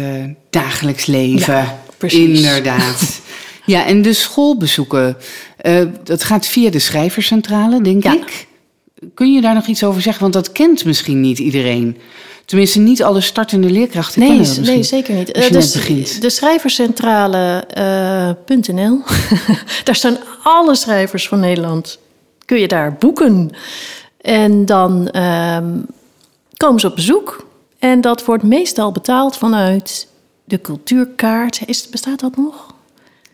dagelijks 0.50 1.06
leven. 1.06 1.54
Ja, 1.54 1.80
precies. 1.98 2.38
Inderdaad. 2.38 3.22
ja, 3.66 3.86
en 3.86 4.02
de 4.02 4.14
schoolbezoeken. 4.14 5.18
Eh, 5.64 5.82
dat 6.04 6.24
gaat 6.24 6.46
via 6.46 6.70
de 6.70 6.80
schrijverscentrale, 6.80 7.82
denk 7.82 8.04
Ja. 8.04 8.14
ik. 8.14 8.48
Kun 9.14 9.34
je 9.34 9.42
daar 9.42 9.54
nog 9.54 9.68
iets 9.68 9.84
over 9.84 10.02
zeggen? 10.02 10.22
Want 10.22 10.34
dat 10.34 10.52
kent 10.52 10.86
misschien 10.86 11.22
niet 11.22 11.40
iedereen. 11.40 11.98
Tenminste, 12.46 12.80
niet 12.80 13.04
alle 13.04 13.22
startende 13.22 13.70
leerkrachten 13.70 14.20
Nee, 14.20 14.30
kennen 14.30 14.48
dat 14.48 14.58
misschien. 14.58 14.76
nee 14.78 14.86
zeker 14.88 15.16
niet. 15.16 15.32
Eh, 15.32 15.42
net 15.50 15.74
de, 16.14 16.20
de 16.20 16.30
schrijverscentrale.nl. 16.30 19.02
daar 19.84 19.96
staan 19.96 20.18
alle 20.44 20.76
schrijvers 20.76 21.28
van 21.28 21.40
Nederland. 21.40 22.00
Kun 22.46 22.60
je 22.60 22.68
daar 22.68 22.94
boeken. 22.94 23.50
En 24.22 24.66
dan 24.66 25.10
ehm, 25.10 25.70
komen 26.58 26.80
ze 26.80 26.88
op 26.88 26.96
bezoek. 26.96 27.48
En 27.80 28.02
dat 28.02 28.26
wordt 28.26 28.44
meestal 28.44 28.92
betaald 28.92 29.38
vanuit 29.38 30.08
de 30.46 30.62
cultuurkaart. 30.62 31.60
Is, 31.66 31.90
bestaat 31.90 32.20
dat 32.20 32.38
nog? 32.38 32.74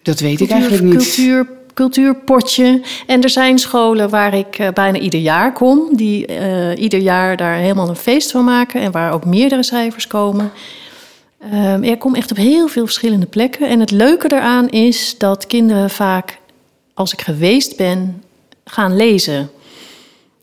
Dat 0.03 0.19
weet 0.19 0.41
ik 0.41 0.49
eigenlijk 0.49 0.83
niet. 0.83 0.93
Cultuur, 0.95 1.47
cultuurpotje. 1.79 2.81
En 3.07 3.21
er 3.21 3.29
zijn 3.29 3.59
scholen 3.59 4.09
waar 4.09 4.33
ik 4.33 4.57
eh, 4.57 4.67
bijna 4.73 4.97
ieder 4.97 5.19
jaar 5.19 5.53
kom, 5.53 5.95
die 5.95 6.25
eh, 6.25 6.81
ieder 6.81 6.99
jaar 6.99 7.37
daar 7.37 7.55
helemaal 7.55 7.89
een 7.89 7.95
feest 7.95 8.31
van 8.31 8.43
maken 8.43 8.81
en 8.81 8.91
waar 8.91 9.13
ook 9.13 9.25
meerdere 9.25 9.63
schrijvers 9.63 10.07
komen. 10.07 10.51
Ehm 11.51 11.83
ik 11.83 11.99
kom 11.99 12.15
echt 12.15 12.31
op 12.31 12.37
heel 12.37 12.67
veel 12.67 12.85
verschillende 12.85 13.25
plekken. 13.25 13.67
En 13.67 13.79
het 13.79 13.91
leuke 13.91 14.27
daaraan 14.27 14.69
is 14.69 15.17
dat 15.17 15.47
kinderen 15.47 15.89
vaak, 15.89 16.37
als 16.93 17.13
ik 17.13 17.21
geweest 17.21 17.77
ben, 17.77 18.23
gaan 18.65 18.95
lezen. 18.95 19.49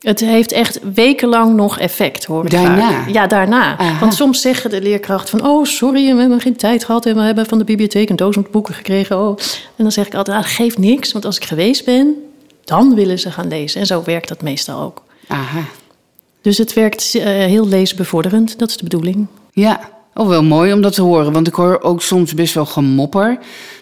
Het 0.07 0.19
heeft 0.19 0.51
echt 0.51 0.79
wekenlang 0.93 1.55
nog 1.55 1.79
effect, 1.79 2.25
hoor 2.25 2.45
ik 2.45 2.51
Daarna? 2.51 2.91
vaak. 2.91 3.09
Ja, 3.09 3.27
daarna. 3.27 3.77
Aha. 3.77 3.99
Want 3.99 4.13
soms 4.13 4.41
zeggen 4.41 4.69
de 4.69 4.81
leerkrachten 4.81 5.39
van... 5.39 5.49
oh, 5.49 5.65
sorry, 5.65 6.13
we 6.13 6.19
hebben 6.19 6.41
geen 6.41 6.55
tijd 6.55 6.83
gehad... 6.83 7.05
en 7.05 7.15
we 7.15 7.21
hebben 7.21 7.45
van 7.45 7.57
de 7.57 7.63
bibliotheek 7.63 8.09
een 8.09 8.15
doos 8.15 8.35
met 8.35 8.51
boeken 8.51 8.73
gekregen. 8.73 9.19
Oh. 9.19 9.37
En 9.75 9.83
dan 9.83 9.91
zeg 9.91 10.05
ik 10.05 10.15
altijd, 10.15 10.37
ah, 10.37 10.43
dat 10.43 10.51
geeft 10.51 10.77
niks. 10.77 11.11
Want 11.11 11.25
als 11.25 11.37
ik 11.37 11.45
geweest 11.45 11.85
ben, 11.85 12.15
dan 12.63 12.95
willen 12.95 13.19
ze 13.19 13.31
gaan 13.31 13.47
lezen. 13.47 13.79
En 13.79 13.87
zo 13.87 14.01
werkt 14.05 14.27
dat 14.27 14.41
meestal 14.41 14.81
ook. 14.81 15.03
Aha. 15.27 15.63
Dus 16.41 16.57
het 16.57 16.73
werkt 16.73 17.15
eh, 17.15 17.23
heel 17.23 17.67
leesbevorderend, 17.67 18.59
dat 18.59 18.69
is 18.69 18.77
de 18.77 18.83
bedoeling. 18.83 19.27
Ja, 19.51 19.89
oh, 20.17 20.27
wel 20.27 20.43
mooi 20.43 20.73
om 20.73 20.81
dat 20.81 20.93
te 20.93 21.01
horen. 21.01 21.33
Want 21.33 21.47
ik 21.47 21.53
hoor 21.53 21.81
ook 21.81 22.01
soms 22.01 22.33
best 22.33 22.53
wel 22.53 22.65
gemopper. 22.65 23.37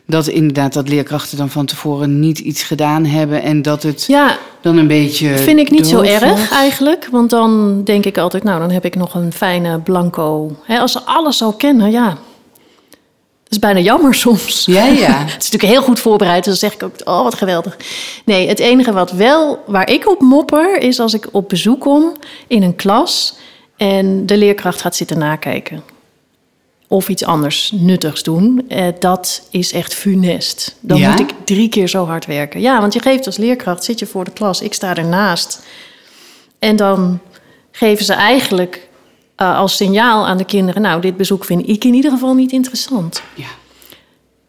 Dat 0.08 0.28
inderdaad 0.28 0.74
dat 0.74 0.90
leerkrachten 0.90 1.38
dan 1.38 1.50
van 1.50 1.66
tevoren 1.66 2.20
niet 2.20 2.40
iets 2.40 2.64
gedaan 2.64 3.06
hebben. 3.06 3.42
En 3.42 3.62
dat 3.62 3.84
het 3.84 4.06
Ja, 4.08 4.38
dan 4.62 4.78
een 4.78 4.88
beetje. 4.88 5.38
vind 5.38 5.60
ik 5.60 5.72
niet 5.72 5.88
zo 5.88 6.02
erg 6.02 6.52
eigenlijk. 6.52 7.08
Want 7.12 7.30
dan 7.30 7.84
denk 7.84 8.06
ik 8.06 8.18
altijd, 8.18 8.44
nou, 8.44 8.60
dan 8.60 8.72
heb 8.72 8.86
ik 8.86 8.96
nog 8.96 9.14
een 9.14 9.34
fijne 9.34 9.80
blanco. 9.80 10.56
Als 10.68 10.92
ze 10.92 11.02
alles 11.02 11.38
zo 11.38 11.52
kennen, 11.52 11.92
ja. 11.92 12.08
Dat 13.44 13.54
is 13.54 13.60
bijna 13.60 13.80
jammer 13.80 14.14
soms. 14.14 14.66
Ja, 14.66 14.86
ja. 14.86 15.20
Het 15.26 15.44
is 15.44 15.52
natuurlijk 15.52 15.74
heel 15.74 15.82
goed 15.82 16.00
voorbereid, 16.00 16.44
dus 16.44 16.60
dan 16.60 16.70
zeg 16.70 16.80
ik 16.80 16.84
ook, 16.84 17.08
oh 17.18 17.24
wat 17.24 17.36
geweldig. 17.36 17.78
Nee, 18.26 18.48
het 18.48 18.60
enige 18.60 18.92
wat 18.92 19.12
wel, 19.12 19.64
waar 19.68 19.90
ik 19.90 20.10
op 20.10 20.22
mopper, 20.22 20.78
is 20.82 21.00
als 21.00 21.14
ik 21.14 21.28
op 21.32 21.50
bezoek 21.50 21.80
kom 21.80 22.12
in 22.48 22.64
een 22.64 22.76
klas 22.76 23.36
en 23.78 24.26
de 24.26 24.38
leerkracht 24.38 24.82
gaat 24.82 24.96
zitten 24.96 25.18
nakijken. 25.18 25.95
Of 26.88 27.10
iets 27.10 27.24
anders 27.24 27.72
nuttigs 27.76 28.24
doen. 28.24 28.66
Eh, 28.70 28.88
dat 29.00 29.48
is 29.52 29.72
echt 29.72 29.94
funest. 29.94 30.76
Dan 30.80 30.98
Ja? 30.98 31.10
moet 31.10 31.20
ik 31.20 31.30
drie 31.46 31.70
keer 31.70 31.88
zo 31.88 32.06
hard 32.06 32.26
werken. 32.26 32.62
Ja, 32.62 32.80
want 32.80 32.94
je 32.94 33.00
geeft 33.02 33.26
als 33.26 33.38
leerkracht, 33.38 33.84
zit 33.84 34.00
je 34.00 34.06
voor 34.06 34.24
de 34.24 34.32
klas, 34.32 34.62
ik 34.62 34.74
sta 34.74 34.96
ernaast. 34.96 35.64
En 36.60 36.76
dan 36.76 37.20
geven 37.72 38.06
ze 38.06 38.14
eigenlijk 38.14 38.90
eh, 39.36 39.58
als 39.58 39.76
signaal 39.76 40.28
aan 40.28 40.38
de 40.38 40.46
kinderen... 40.46 40.82
nou, 40.82 41.02
dit 41.02 41.18
bezoek 41.18 41.46
vind 41.46 41.70
ik 41.70 41.84
in 41.84 41.94
ieder 41.94 42.12
geval 42.12 42.34
niet 42.34 42.52
interessant. 42.52 43.22
Ja. 43.36 43.48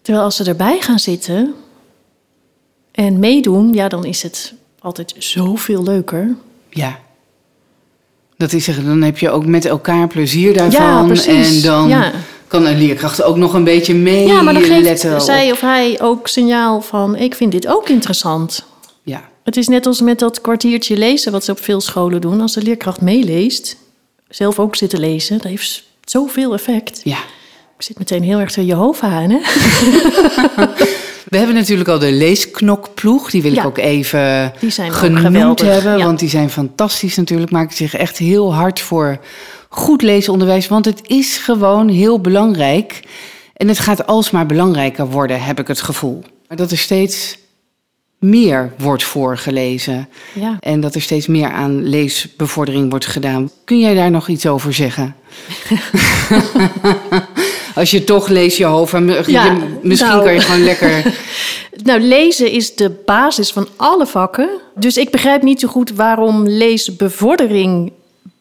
Terwijl 0.02 0.24
als 0.24 0.36
ze 0.36 0.44
erbij 0.44 0.80
gaan 0.80 0.98
zitten 0.98 1.54
en 2.92 3.18
meedoen, 3.18 3.72
ja, 3.72 3.88
dan 3.88 4.04
is 4.04 4.22
het 4.22 4.54
altijd 4.78 5.14
zoveel 5.18 5.82
leuker. 5.82 6.36
ja. 6.70 7.04
Dat 8.36 8.52
is 8.52 8.64
zeggen, 8.64 8.84
dan 8.84 9.02
heb 9.02 9.18
je 9.18 9.30
ook 9.30 9.46
met 9.46 9.64
elkaar 9.64 10.06
plezier 10.06 10.52
daarvan. 10.56 11.10
En 11.26 11.60
dan 11.62 11.88
Ja. 11.88 12.12
kan 12.46 12.66
een 12.66 12.78
leerkracht 12.78 13.22
ook 13.22 13.36
nog 13.36 13.54
een 13.54 13.64
beetje 13.64 13.94
mee 13.94 14.26
Ja, 14.26 14.42
maar 14.42 14.54
dan 14.54 14.62
geeft 14.62 15.00
zij 15.24 15.52
of 15.52 15.60
hij 15.60 15.98
ook 16.00 16.28
signaal 16.28 16.80
van: 16.80 17.16
ik 17.16 17.34
vind 17.34 17.52
dit 17.52 17.66
ook 17.66 17.88
interessant. 17.88 18.64
Ja. 19.02 19.28
Het 19.44 19.56
is 19.56 19.68
net 19.68 19.86
als 19.86 20.00
met 20.00 20.18
dat 20.18 20.40
kwartiertje 20.40 20.96
lezen, 20.96 21.32
wat 21.32 21.44
ze 21.44 21.50
op 21.50 21.60
veel 21.62 21.80
scholen 21.80 22.20
doen. 22.20 22.40
Als 22.40 22.52
de 22.54 22.62
leerkracht 22.62 23.00
meeleest, 23.00 23.76
zelf 24.28 24.58
ook 24.58 24.76
zitten 24.76 25.00
lezen, 25.00 25.36
dat 25.38 25.46
heeft 25.46 25.82
zoveel 26.04 26.52
effect. 26.54 27.00
ja. 27.04 27.18
Ik 27.78 27.82
zit 27.84 27.98
meteen 27.98 28.22
heel 28.22 28.38
erg 28.38 28.52
te 28.52 28.64
Jehovah 28.66 29.14
aan, 29.14 29.30
hè? 29.30 29.38
We 31.28 31.36
hebben 31.36 31.54
natuurlijk 31.56 31.88
al 31.88 31.98
de 31.98 32.12
leesknokploeg. 32.12 33.30
Die 33.30 33.42
wil 33.42 33.52
ik 33.52 33.64
ook 33.64 33.78
even 33.78 34.52
ook 34.60 35.16
genoemd 35.16 35.60
hebben. 35.60 35.98
ja. 35.98 36.04
Want 36.04 36.18
die 36.18 36.28
zijn 36.28 36.50
fantastisch 36.50 37.16
natuurlijk. 37.16 37.50
Maken 37.50 37.76
zich 37.76 37.94
echt 37.94 38.18
heel 38.18 38.54
hard 38.54 38.80
voor 38.80 39.18
goed 39.68 40.02
leesonderwijs. 40.02 40.68
Want 40.68 40.84
het 40.84 41.00
is 41.02 41.36
gewoon 41.36 41.88
heel 41.88 42.20
belangrijk. 42.20 43.02
En 43.54 43.68
het 43.68 43.78
gaat 43.78 44.06
alsmaar 44.06 44.46
belangrijker 44.46 45.06
worden, 45.06 45.42
heb 45.42 45.60
ik 45.60 45.68
het 45.68 45.80
gevoel. 45.80 46.24
Maar 46.48 46.56
dat 46.56 46.70
er 46.70 46.78
steeds 46.78 47.38
meer 48.18 48.72
wordt 48.78 49.04
voorgelezen. 49.04 50.08
Ja. 50.34 50.56
En 50.60 50.80
dat 50.80 50.94
er 50.94 51.02
steeds 51.02 51.26
meer 51.26 51.50
aan 51.50 51.88
leesbevordering 51.88 52.90
wordt 52.90 53.06
gedaan. 53.06 53.50
Kun 53.64 53.80
jij 53.80 53.94
daar 53.94 54.10
nog 54.10 54.28
iets 54.28 54.46
over 54.46 54.72
zeggen? 54.72 55.14
Als 57.76 57.90
je 57.90 58.04
toch 58.04 58.28
leest, 58.28 58.56
Jehovah, 58.56 59.26
Ja, 59.26 59.56
misschien 59.82 60.10
nou. 60.10 60.24
kan 60.24 60.34
je 60.34 60.40
gewoon 60.40 60.64
lekker... 60.64 61.02
Nou, 61.82 62.00
lezen 62.00 62.50
is 62.50 62.74
de 62.74 62.90
basis 62.90 63.52
van 63.52 63.68
alle 63.76 64.06
vakken. 64.06 64.48
Dus 64.74 64.96
ik 64.96 65.10
begrijp 65.10 65.42
niet 65.42 65.60
zo 65.60 65.68
goed 65.68 65.90
waarom 65.90 66.48
leesbevordering 66.48 67.92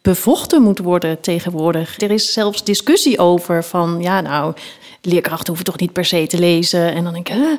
bevochten 0.01 0.61
moet 0.61 0.79
worden 0.79 1.21
tegenwoordig. 1.21 1.99
Er 2.01 2.11
is 2.11 2.33
zelfs 2.33 2.63
discussie 2.63 3.19
over 3.19 3.63
van, 3.63 3.97
ja 4.01 4.21
nou, 4.21 4.53
leerkrachten 5.01 5.47
hoeven 5.47 5.65
toch 5.65 5.79
niet 5.79 5.93
per 5.93 6.05
se 6.05 6.27
te 6.27 6.39
lezen. 6.39 6.93
En 6.93 7.03
dan 7.03 7.13
denk 7.13 7.29
ik, 7.29 7.35
huh? 7.35 7.57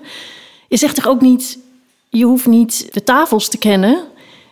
je 0.69 0.77
zegt 0.77 0.95
toch 0.95 1.09
ook 1.09 1.21
niet, 1.21 1.59
je 2.09 2.25
hoeft 2.25 2.47
niet 2.47 2.89
de 2.93 3.05
tafels 3.05 3.49
te 3.49 3.59
kennen. 3.59 4.05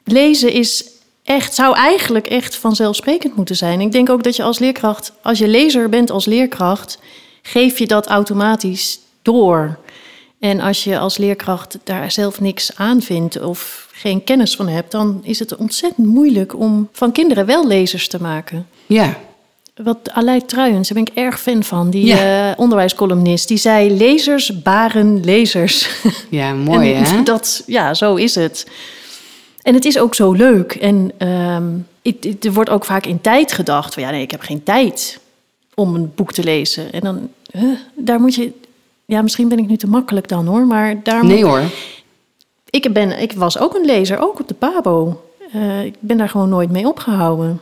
Lezen 0.05 0.53
is 0.53 0.85
echt, 1.25 1.55
zou 1.55 1.77
eigenlijk 1.77 2.27
echt 2.27 2.57
vanzelfsprekend 2.57 3.37
moeten 3.37 3.57
zijn. 3.57 3.81
Ik 3.81 3.93
denk 3.93 4.11
ook 4.11 4.23
dat 4.23 4.37
je 4.37 4.43
als 4.43 4.59
leerkracht, 4.59 5.13
als 5.23 5.39
je 5.39 5.49
lezer 5.49 5.89
bent 5.89 6.11
als 6.11 6.25
leerkracht, 6.25 6.99
geef 7.43 7.79
je 7.79 7.87
dat 7.87 8.07
automatisch 8.07 8.99
door. 9.23 9.79
En 10.41 10.61
als 10.61 10.85
je 10.85 10.99
als 10.99 11.17
leerkracht 11.17 11.79
daar 11.85 12.11
zelf 12.11 12.41
niks 12.41 12.77
aan 12.77 13.03
vindt 13.03 13.41
of 13.41 13.89
geen 13.93 14.25
kennis 14.25 14.57
van 14.57 14.69
hebt, 14.69 14.91
dan 14.91 15.21
is 15.23 15.39
het 15.39 15.57
ontzettend 15.57 16.07
moeilijk 16.07 16.59
om 16.59 16.89
van 16.93 17.13
kinderen 17.13 17.47
wel 17.47 17.67
lezers 17.67 18.09
te 18.09 18.21
maken. 18.23 18.67
Ja, 18.87 19.17
Wat 19.75 19.99
Aleid 20.13 20.49
Truijens, 20.49 20.89
daar 20.89 21.03
ben 21.03 21.13
ik 21.13 21.19
erg 21.25 21.41
fan 21.41 21.63
van, 21.65 21.91
die 21.91 22.05
Ja. 22.05 22.51
eh, 22.51 22.59
onderwijscolumnist, 22.59 23.49
die 23.49 23.57
zei: 23.57 23.97
lezers 23.97 24.63
baren 24.63 25.25
lezers. 25.25 25.89
ja 26.31 26.53
mooi 26.53 26.93
En 26.95 27.05
hè? 27.05 27.23
Dat, 27.23 27.63
ja, 27.67 27.95
zo 27.95 28.15
is 28.15 28.35
het. 28.35 28.67
En 29.65 29.75
het 29.75 29.85
is 29.85 29.99
ook 29.99 30.15
zo 30.15 30.33
leuk. 30.33 30.73
En 30.75 31.11
ehm, 31.19 31.65
het- 32.03 32.25
het- 32.25 32.45
er 32.45 32.53
wordt 32.53 32.71
ook 32.71 32.85
vaak 32.85 33.07
in 33.07 33.21
tijd 33.21 33.53
gedacht. 33.53 33.95
Van, 33.95 34.03
ja, 34.03 34.11
nee, 34.11 34.23
ik 34.23 34.31
heb 34.31 34.41
geen 34.41 34.63
tijd 34.63 35.21
om 35.75 35.95
een 35.95 36.13
boek 36.15 36.33
te 36.33 36.43
lezen. 36.45 36.93
En 36.93 37.01
dan, 37.01 37.29
huh, 37.51 37.79
daar 37.95 38.21
moet 38.21 38.35
je... 38.35 38.53
Ja, 39.05 39.23
misschien 39.23 39.49
ben 39.49 39.59
ik 39.59 39.69
nu 39.69 39.77
te 39.77 39.87
makkelijk 39.87 40.29
dan 40.29 40.47
hoor. 40.47 40.67
Maar 40.67 41.03
daar 41.03 41.25
Nee 41.25 41.45
moet- 41.45 41.51
hoor. 41.51 41.63
ik, 42.71 42.93
ben, 42.93 43.21
ik 43.21 43.33
was 43.33 43.59
ook 43.59 43.75
een 43.75 43.85
lezer, 43.85 44.19
ook 44.19 44.41
op 44.41 44.49
de 44.49 44.55
Pabo. 44.55 45.23
Eh, 45.53 45.85
ik 45.85 45.95
ben 45.99 46.17
daar 46.17 46.29
gewoon 46.29 46.49
nooit 46.49 46.71
mee 46.71 46.87
opgehouden. 46.89 47.61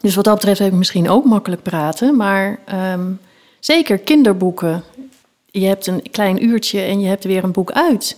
Dus 0.00 0.14
wat 0.14 0.24
dat 0.24 0.34
betreft 0.34 0.58
heb 0.58 0.68
ik 0.72 0.78
misschien 0.78 1.08
ook 1.10 1.24
makkelijk 1.24 1.62
praten. 1.62 2.16
Maar 2.16 2.58
ehm, 2.66 3.10
zeker 3.60 3.98
kinderboeken. 3.98 4.82
Je 5.50 5.66
hebt 5.66 5.86
een 5.86 6.02
klein 6.10 6.44
uurtje 6.44 6.80
en 6.80 7.00
je 7.00 7.06
hebt 7.08 7.24
weer 7.24 7.44
een 7.44 7.52
boek 7.52 7.72
uit. 7.72 8.16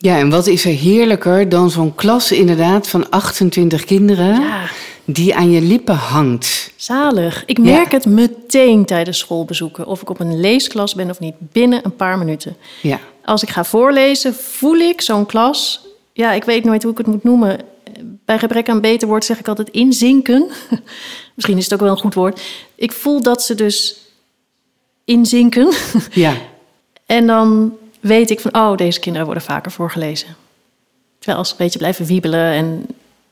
Ja, 0.00 0.18
en 0.18 0.30
wat 0.30 0.46
is 0.46 0.64
er 0.64 0.72
heerlijker 0.72 1.48
dan 1.48 1.70
zo'n 1.70 1.94
klas 1.94 2.32
inderdaad 2.32 2.88
van 2.88 3.10
28 3.10 3.84
kinderen 3.84 4.40
Ja, 4.40 4.68
die 5.04 5.34
aan 5.34 5.50
je 5.50 5.60
lippen 5.60 5.94
hangt. 5.94 6.72
zalig. 6.76 7.42
Ik 7.46 7.58
merk 7.58 7.92
het 7.92 8.06
meteen 8.06 8.84
tijdens 8.84 9.18
schoolbezoeken. 9.18 9.86
Of 9.86 10.02
ik 10.02 10.10
op 10.10 10.20
een 10.20 10.40
leesklas 10.40 10.94
ben 10.94 11.10
of 11.10 11.20
niet. 11.20 11.34
Binnen 11.38 11.80
een 11.84 11.96
paar 11.96 12.18
minuten. 12.18 12.56
Ja, 12.82 13.00
Als 13.24 13.42
ik 13.42 13.50
ga 13.50 13.64
voorlezen, 13.64 14.34
voel 14.34 14.76
ik 14.76 15.00
zo'n 15.00 15.26
klas. 15.26 15.80
Ja, 16.12 16.32
ik 16.32 16.44
weet 16.44 16.64
nooit 16.64 16.82
hoe 16.82 16.92
ik 16.92 16.98
het 16.98 17.06
moet 17.06 17.24
noemen. 17.24 17.58
Bij 18.24 18.38
gebrek 18.38 18.68
aan 18.68 18.80
beter 18.80 19.08
woord 19.08 19.24
zeg 19.24 19.38
ik 19.38 19.48
altijd 19.48 19.68
inzinken. 19.70 20.46
Misschien 21.34 21.56
is 21.56 21.64
het 21.64 21.72
ook 21.74 21.80
wel 21.80 21.90
een 21.90 21.98
goed 21.98 22.14
woord. 22.14 22.40
Ik 22.74 22.92
voel 22.92 23.22
dat 23.22 23.42
ze 23.42 23.54
dus 23.54 23.96
inzinken. 25.04 25.72
ja, 26.12 26.34
en 27.06 27.26
dan 27.26 27.72
weet 28.00 28.30
ik 28.30 28.40
van, 28.40 28.54
oh, 28.54 28.76
deze 28.76 29.00
kinderen 29.00 29.26
worden 29.26 29.44
vaker 29.44 29.70
voorgelezen. 29.72 30.36
Terwijl 31.18 31.38
als 31.38 31.48
ze 31.48 31.54
een 31.54 31.64
beetje 31.64 31.78
blijven 31.78 32.06
wiebelen 32.06 32.52
en 32.52 32.86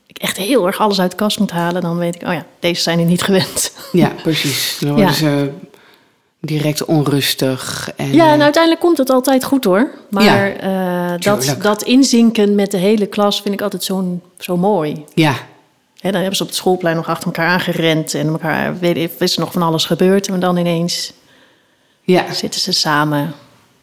ik 0.07 0.17
echt 0.17 0.37
heel 0.37 0.65
erg 0.67 0.79
alles 0.79 0.99
uit 0.99 1.11
de 1.11 1.17
kast 1.17 1.39
moet 1.39 1.51
halen, 1.51 1.81
dan 1.81 1.97
weet 1.97 2.15
ik, 2.15 2.21
oh 2.27 2.33
ja, 2.33 2.45
deze 2.59 2.81
zijn 2.81 2.99
er 2.99 3.05
niet 3.05 3.21
gewend. 3.21 3.71
ja, 3.91 4.11
precies. 4.23 4.77
Dan 4.79 4.89
worden 4.89 5.07
Ja. 5.07 5.13
ze 5.13 5.51
direct 6.39 6.85
onrustig. 6.85 7.89
En, 7.95 8.13
Ja, 8.13 8.27
en 8.31 8.37
eh, 8.37 8.43
uiteindelijk 8.43 8.83
komt 8.83 8.97
het 8.97 9.09
altijd 9.09 9.43
goed 9.43 9.63
hoor. 9.63 9.91
Maar 10.09 10.23
Ja, 10.23 10.47
eh, 11.13 11.19
dat, 11.21 11.55
dat 11.61 11.83
inzinken 11.83 12.55
met 12.55 12.71
de 12.71 12.77
hele 12.77 13.05
klas 13.05 13.41
vind 13.41 13.53
ik 13.53 13.61
altijd 13.61 13.83
zo, 13.83 14.19
zo 14.37 14.57
mooi. 14.57 15.05
ja, 15.13 15.35
dan 16.11 16.13
hebben 16.13 16.35
ze 16.35 16.41
op 16.43 16.47
het 16.49 16.57
schoolplein 16.57 16.95
nog 16.95 17.07
achter 17.09 17.25
elkaar 17.25 17.47
aangerend 17.47 18.13
en 18.13 18.27
elkaar 18.27 18.79
weet 18.79 18.97
ik, 18.97 19.11
is 19.19 19.33
er 19.33 19.39
nog 19.39 19.51
van 19.51 19.61
alles 19.61 19.85
gebeurd. 19.85 20.27
En 20.27 20.39
dan 20.39 20.57
ineens 20.57 21.13
ja, 22.01 22.33
zitten 22.33 22.59
ze 22.61 22.71
samen. 22.71 23.33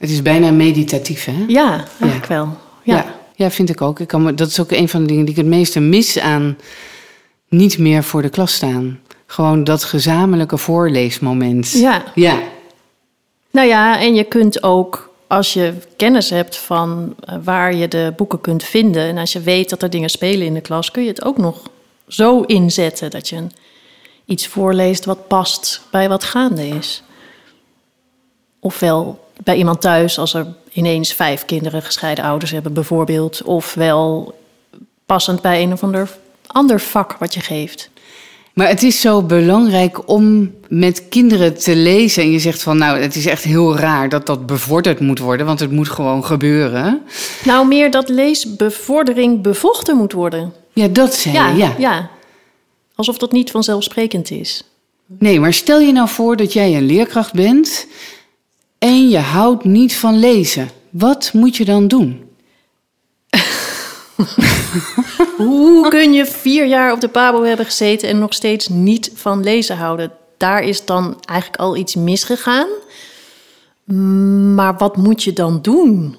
Het 0.05 0.13
is 0.13 0.23
bijna 0.23 0.51
meditatief, 0.51 1.25
hè? 1.25 1.45
Ja, 1.47 1.85
eigenlijk 2.01 2.27
wel. 2.27 2.57
Ja. 2.83 2.97
Ja, 2.97 3.15
ja, 3.35 3.51
vind 3.51 3.71
ik 3.71 3.81
ook. 3.81 4.01
Ik 4.01 4.09
kan 4.09 4.23
me, 4.23 4.35
dat 4.35 4.49
is 4.49 4.61
ook 4.61 4.71
een 4.71 4.89
van 4.89 5.01
de 5.01 5.07
dingen 5.07 5.25
die 5.25 5.35
ik 5.35 5.41
het 5.41 5.51
meeste 5.51 5.81
mis 5.81 6.19
aan 6.19 6.57
niet 7.49 7.79
meer 7.79 8.03
voor 8.03 8.23
de 8.23 8.29
klas 8.29 8.55
staan. 8.55 9.01
Gewoon 9.27 9.65
dat 9.65 9.85
gezamenlijke 9.85 10.59
voorleesmoment. 10.59 11.73
ja. 11.73 12.03
Ja, 12.15 12.39
Nou 13.51 13.69
ja, 13.69 14.01
en 14.01 14.15
je 14.15 14.25
kunt 14.25 14.63
ook, 14.63 15.11
als 15.27 15.53
je 15.53 15.75
kennis 15.97 16.31
hebt 16.31 16.57
van 16.57 17.15
eh, 17.21 17.37
waar 17.45 17.75
je 17.75 17.89
de 17.89 18.13
boeken 18.17 18.41
kunt 18.41 18.65
vinden... 18.65 19.03
en 19.03 19.19
als 19.19 19.33
je 19.33 19.41
weet 19.41 19.71
dat 19.71 19.83
er 19.83 19.91
dingen 19.91 20.11
spelen 20.11 20.47
in 20.47 20.55
de 20.55 20.61
klas... 20.61 20.91
kun 20.91 21.03
je 21.03 21.09
het 21.09 21.25
ook 21.25 21.39
nog 21.39 21.63
zo 22.09 22.41
inzetten 22.41 23.11
dat 23.11 23.29
je 23.29 23.47
iets 24.25 24.47
voorleest 24.47 25.05
wat 25.05 25.29
past 25.29 25.81
bij 25.91 26.09
wat 26.09 26.25
gaande 26.25 26.69
is. 26.69 27.03
Ofwel 28.61 29.24
bij 29.43 29.57
iemand 29.57 29.81
thuis 29.81 30.19
als 30.19 30.35
er 30.35 30.47
ineens 30.73 31.13
vijf 31.13 31.45
kinderen 31.45 31.83
gescheiden 31.83 32.25
ouders 32.25 32.51
hebben 32.51 32.73
bijvoorbeeld. 32.73 33.43
Ofwel 33.43 34.35
passend 35.07 35.41
bij 35.41 35.63
een 35.63 35.73
of 35.73 35.83
ander, 35.83 36.11
ander 36.47 36.81
vak 36.81 37.17
wat 37.19 37.35
je 37.35 37.41
geeft. 37.41 37.91
Maar 38.55 38.69
het 38.69 38.83
is 38.83 39.01
zo 39.01 39.23
belangrijk 39.23 40.09
om 40.09 40.55
met 40.69 41.09
kinderen 41.09 41.59
te 41.59 41.77
lezen. 41.77 42.23
En 42.23 42.31
je 42.31 42.39
zegt 42.39 42.63
van, 42.63 42.79
nou, 42.79 42.99
het 42.99 43.15
is 43.15 43.27
echt 43.27 43.45
heel 43.45 43.77
raar 43.77 44.09
dat 44.09 44.27
dat 44.27 44.47
bevorderd 44.47 45.01
moet 45.01 45.19
worden, 45.19 45.47
want 45.47 45.61
het 45.61 45.71
moet 45.71 45.89
gewoon 45.89 46.25
gebeuren. 46.25 47.03
Nou, 47.45 47.67
meer 47.67 47.91
dat 47.91 48.09
leesbevordering 48.09 49.43
bevochten 49.43 49.97
moet 49.97 50.13
worden. 50.13 50.53
Ja, 50.73 50.89
dat 50.89 51.15
zei 51.15 51.35
Ja, 51.35 51.49
je, 51.49 51.57
ja. 51.57 51.75
ja. 51.79 52.11
Alsof 52.95 53.19
dat 53.19 53.33
niet 53.33 53.51
vanzelfsprekend 53.51 54.31
is. 54.31 54.63
Nee, 55.07 55.41
maar 55.41 55.53
stel 55.53 55.81
je 55.81 55.93
nou 55.93 56.09
voor 56.09 56.37
dat 56.37 56.53
jij 56.53 56.77
een 56.77 56.87
leerkracht 56.87 57.33
bent 57.33 57.87
en 58.85 59.09
je 59.09 59.19
houdt 59.19 59.65
niet 59.65 59.97
van 59.97 60.19
lezen. 60.19 60.69
Wat 60.91 61.31
moet 61.33 61.57
je 61.57 61.65
dan 61.65 61.89
doen? 61.89 62.23
Hoe 65.37 65.89
kun 65.89 66.13
je 66.13 66.27
vier 66.27 66.67
jaar 66.67 66.93
op 66.93 67.01
de 67.01 67.09
Pabo 67.09 67.43
hebben 67.43 67.67
gezeten 67.67 68.09
en 68.09 68.19
nog 68.19 68.35
steeds 68.35 68.69
niet 68.69 69.11
van 69.15 69.43
lezen 69.43 69.77
houden? 69.77 70.13
Daar 70.37 70.63
is 70.63 70.85
dan 70.85 71.21
eigenlijk 71.25 71.61
al 71.61 71.77
iets 71.77 71.95
misgegaan. 71.95 72.69
Maar 74.55 74.77
wat 74.77 74.97
moet 74.97 75.23
je 75.23 75.33
dan 75.33 75.59
doen? 75.63 76.17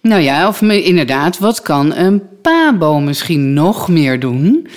Nou 0.00 0.22
ja, 0.22 0.48
of 0.48 0.60
me- 0.60 0.82
inderdaad, 0.82 1.38
wat 1.38 1.62
kan 1.62 1.94
een 1.94 2.22
pabo 2.42 3.00
misschien 3.00 3.52
nog 3.52 3.88
meer 3.88 4.20
doen 4.20 4.68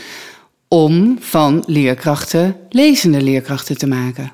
om 0.67 1.17
van 1.19 1.63
leerkrachten 1.65 2.55
lezende 2.69 3.21
leerkrachten 3.21 3.77
te 3.77 3.87
maken? 3.87 4.31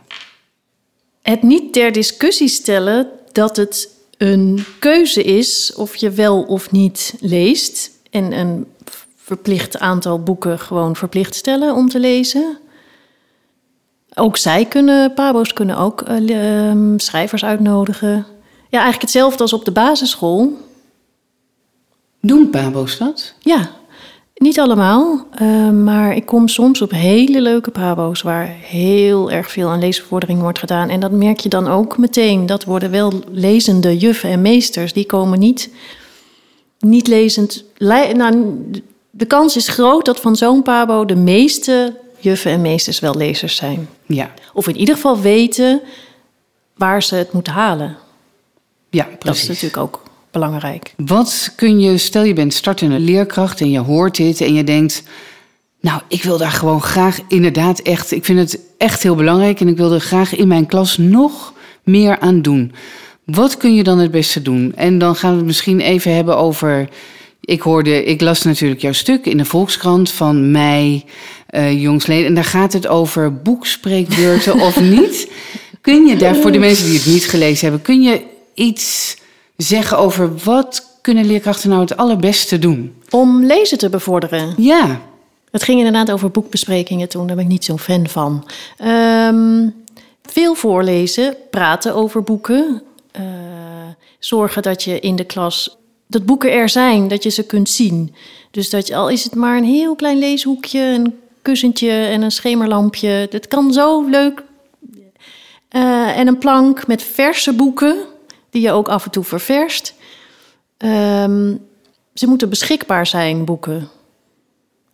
Het 1.23 1.41
niet 1.43 1.73
ter 1.73 1.91
discussie 1.91 2.47
stellen 2.47 3.07
dat 3.31 3.55
het 3.55 3.89
een 4.17 4.65
keuze 4.79 5.23
is 5.23 5.73
of 5.75 5.95
je 5.95 6.11
wel 6.11 6.41
of 6.41 6.71
niet 6.71 7.15
leest. 7.19 7.91
En 8.09 8.31
een 8.31 8.67
verplicht 9.15 9.79
aantal 9.79 10.23
boeken 10.23 10.59
gewoon 10.59 10.95
verplicht 10.95 11.35
stellen 11.35 11.75
om 11.75 11.89
te 11.89 11.99
lezen. 11.99 12.57
Ook 14.13 14.37
zij 14.37 14.65
kunnen, 14.65 15.13
pabo's 15.13 15.53
kunnen 15.53 15.77
ook 15.77 16.01
eh, 16.01 16.69
ehm, 16.69 16.97
schrijvers 16.97 17.43
uitnodigen. 17.43 18.25
Ja, 18.69 18.79
eigenlijk 18.79 19.01
hetzelfde 19.01 19.41
als 19.41 19.53
op 19.53 19.65
de 19.65 19.71
basisschool. 19.71 20.57
Doen 22.21 22.49
pabo's 22.49 22.97
dat? 22.97 23.33
Ja, 23.39 23.71
niet 24.35 24.59
allemaal, 24.59 25.27
eh, 25.31 25.69
maar 25.69 26.15
ik 26.15 26.25
kom 26.25 26.47
soms 26.47 26.81
op 26.81 26.91
hele 26.91 27.41
leuke 27.41 27.71
pabo's 27.71 28.21
waar 28.21 28.45
heel 28.47 29.31
erg 29.31 29.51
veel 29.51 29.69
aan 29.69 29.79
leesbevordering 29.79 30.41
wordt 30.41 30.59
gedaan. 30.59 30.89
En 30.89 30.99
dat 30.99 31.11
merk 31.11 31.39
je 31.39 31.49
dan 31.49 31.67
ook 31.67 31.97
meteen. 31.97 32.45
Dat 32.45 32.63
worden 32.63 32.91
wel 32.91 33.13
lezende 33.31 33.97
juffen 33.97 34.29
en 34.29 34.41
meesters. 34.41 34.93
Die 34.93 35.05
komen 35.05 35.39
niet, 35.39 35.69
niet 36.79 37.07
lezend. 37.07 37.63
le- 37.77 38.11
Nou, 38.13 38.55
de 39.09 39.25
kans 39.25 39.55
is 39.55 39.67
groot 39.67 40.05
dat 40.05 40.19
van 40.19 40.35
zo'n 40.35 40.63
pabo 40.63 41.05
de 41.05 41.15
meeste 41.15 41.95
juffen 42.19 42.51
en 42.51 42.61
meesters 42.61 42.99
wel 42.99 43.15
lezers 43.15 43.55
zijn. 43.55 43.89
Ja, 44.05 44.31
Of 44.53 44.67
in 44.67 44.77
ieder 44.77 44.95
geval 44.95 45.19
weten 45.19 45.81
waar 46.75 47.03
ze 47.03 47.15
het 47.15 47.31
moeten 47.33 47.53
halen. 47.53 47.97
ja 48.89 49.03
Dat 49.03 49.11
is 49.13 49.17
precies. 49.19 49.47
natuurlijk 49.47 49.77
ook 49.77 50.02
belangrijk. 50.33 50.93
Wat 50.97 51.53
kun 51.55 51.79
je, 51.79 51.97
stel 51.97 52.23
je 52.23 52.33
bent 52.33 52.53
startende 52.53 52.99
leerkracht 52.99 53.61
en 53.61 53.71
je 53.71 53.79
hoort 53.79 54.15
dit 54.15 54.41
en 54.41 54.53
je 54.53 54.63
denkt, 54.63 55.03
nou, 55.81 56.01
ik 56.07 56.23
wil 56.23 56.37
daar 56.37 56.51
gewoon 56.51 56.81
graag 56.81 57.19
inderdaad 57.27 57.79
echt, 57.79 58.11
ik 58.11 58.25
vind 58.25 58.39
het 58.39 58.59
echt 58.77 59.03
heel 59.03 59.15
belangrijk 59.15 59.59
en 59.59 59.67
ik 59.67 59.77
wil 59.77 59.93
er 59.93 59.99
graag 59.99 60.35
in 60.35 60.47
mijn 60.47 60.65
klas 60.65 60.97
nog 60.97 61.53
meer 61.83 62.19
aan 62.19 62.41
doen. 62.41 62.71
Wat 63.25 63.57
kun 63.57 63.75
je 63.75 63.83
dan 63.83 63.99
het 63.99 64.11
beste 64.11 64.41
doen? 64.41 64.73
En 64.75 64.97
dan 64.97 65.15
gaan 65.15 65.31
we 65.31 65.37
het 65.37 65.45
misschien 65.45 65.79
even 65.79 66.15
hebben 66.15 66.37
over, 66.37 66.89
ik 67.41 67.61
hoorde, 67.61 68.03
ik 68.03 68.21
las 68.21 68.43
natuurlijk 68.43 68.81
jouw 68.81 68.91
stuk 68.91 69.25
in 69.25 69.37
de 69.37 69.45
Volkskrant 69.45 70.11
van 70.11 70.51
mei, 70.51 71.03
eh 71.47 71.81
jongsleden, 71.81 72.25
en 72.25 72.35
daar 72.35 72.43
gaat 72.43 72.73
het 72.73 72.87
over 72.87 73.41
boekspreekbeurten 73.41 74.59
of 74.59 74.79
niet. 74.97 75.31
Kun 75.81 76.05
je 76.05 76.15
daar, 76.15 76.35
voor 76.35 76.51
de 76.51 76.59
mensen 76.59 76.85
die 76.85 76.97
het 76.97 77.05
niet 77.05 77.25
gelezen 77.25 77.61
hebben, 77.61 77.81
kun 77.81 78.01
je 78.01 78.21
iets 78.53 79.17
zeggen 79.57 79.97
over 79.97 80.37
wat 80.43 80.97
kunnen 81.01 81.25
leerkrachten 81.25 81.69
nou 81.69 81.81
het 81.81 81.97
allerbeste 81.97 82.59
doen? 82.59 82.95
Om 83.09 83.43
lezen 83.45 83.77
te 83.77 83.89
bevorderen. 83.89 84.53
Ja, 84.57 85.01
Het 85.51 85.63
ging 85.63 85.77
inderdaad 85.77 86.11
over 86.11 86.31
boekbesprekingen 86.31 87.09
toen, 87.09 87.27
daar 87.27 87.35
ben 87.35 87.45
ik 87.45 87.51
niet 87.51 87.65
zo'n 87.65 87.79
fan 87.79 88.07
van. 88.07 88.47
Ehm, 88.77 89.69
veel 90.23 90.55
voorlezen, 90.55 91.35
praten 91.49 91.95
over 91.95 92.23
boeken. 92.23 92.81
eh, 93.11 93.21
zorgen 94.19 94.61
dat 94.61 94.83
je 94.83 94.99
in 94.99 95.15
de 95.15 95.23
klas, 95.23 95.77
dat 96.07 96.25
boeken 96.25 96.51
er 96.51 96.69
zijn, 96.69 97.07
dat 97.07 97.23
je 97.23 97.29
ze 97.29 97.45
kunt 97.45 97.69
zien. 97.69 98.13
Dus 98.51 98.69
dat 98.69 98.87
je, 98.87 98.95
al 98.95 99.09
is 99.09 99.23
het 99.23 99.35
maar 99.35 99.57
een 99.57 99.63
heel 99.63 99.95
klein 99.95 100.17
leeshoekje, 100.17 100.79
een 100.79 101.19
kussentje 101.41 101.91
en 101.91 102.21
een 102.21 102.31
schemerlampje. 102.31 103.27
Dat 103.29 103.47
kan 103.47 103.73
zo 103.73 104.03
leuk. 104.09 104.43
Eh, 105.69 106.17
en 106.17 106.27
een 106.27 106.37
plank 106.37 106.87
met 106.87 107.03
verse 107.03 107.53
boeken, 107.53 107.95
die 108.53 108.61
je 108.61 108.71
ook 108.71 108.87
af 108.87 109.05
en 109.05 109.11
toe 109.11 109.23
ververst. 109.23 109.93
Ehm, 110.77 111.55
ze 112.13 112.27
moeten 112.27 112.49
beschikbaar 112.49 113.07
zijn, 113.07 113.45
boeken. 113.45 113.89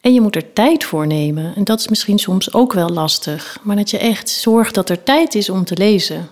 En 0.01 0.13
je 0.13 0.21
moet 0.21 0.35
er 0.35 0.53
tijd 0.53 0.83
voor 0.83 1.07
nemen. 1.07 1.55
En 1.55 1.63
dat 1.63 1.79
is 1.79 1.87
misschien 1.87 2.19
soms 2.19 2.53
ook 2.53 2.73
wel 2.73 2.89
lastig. 2.89 3.57
Maar 3.63 3.75
dat 3.75 3.89
je 3.89 3.97
echt 3.97 4.29
zorgt 4.29 4.73
dat 4.75 4.89
er 4.89 5.03
tijd 5.03 5.35
is 5.35 5.49
om 5.49 5.63
te 5.65 5.77
lezen. 5.77 6.27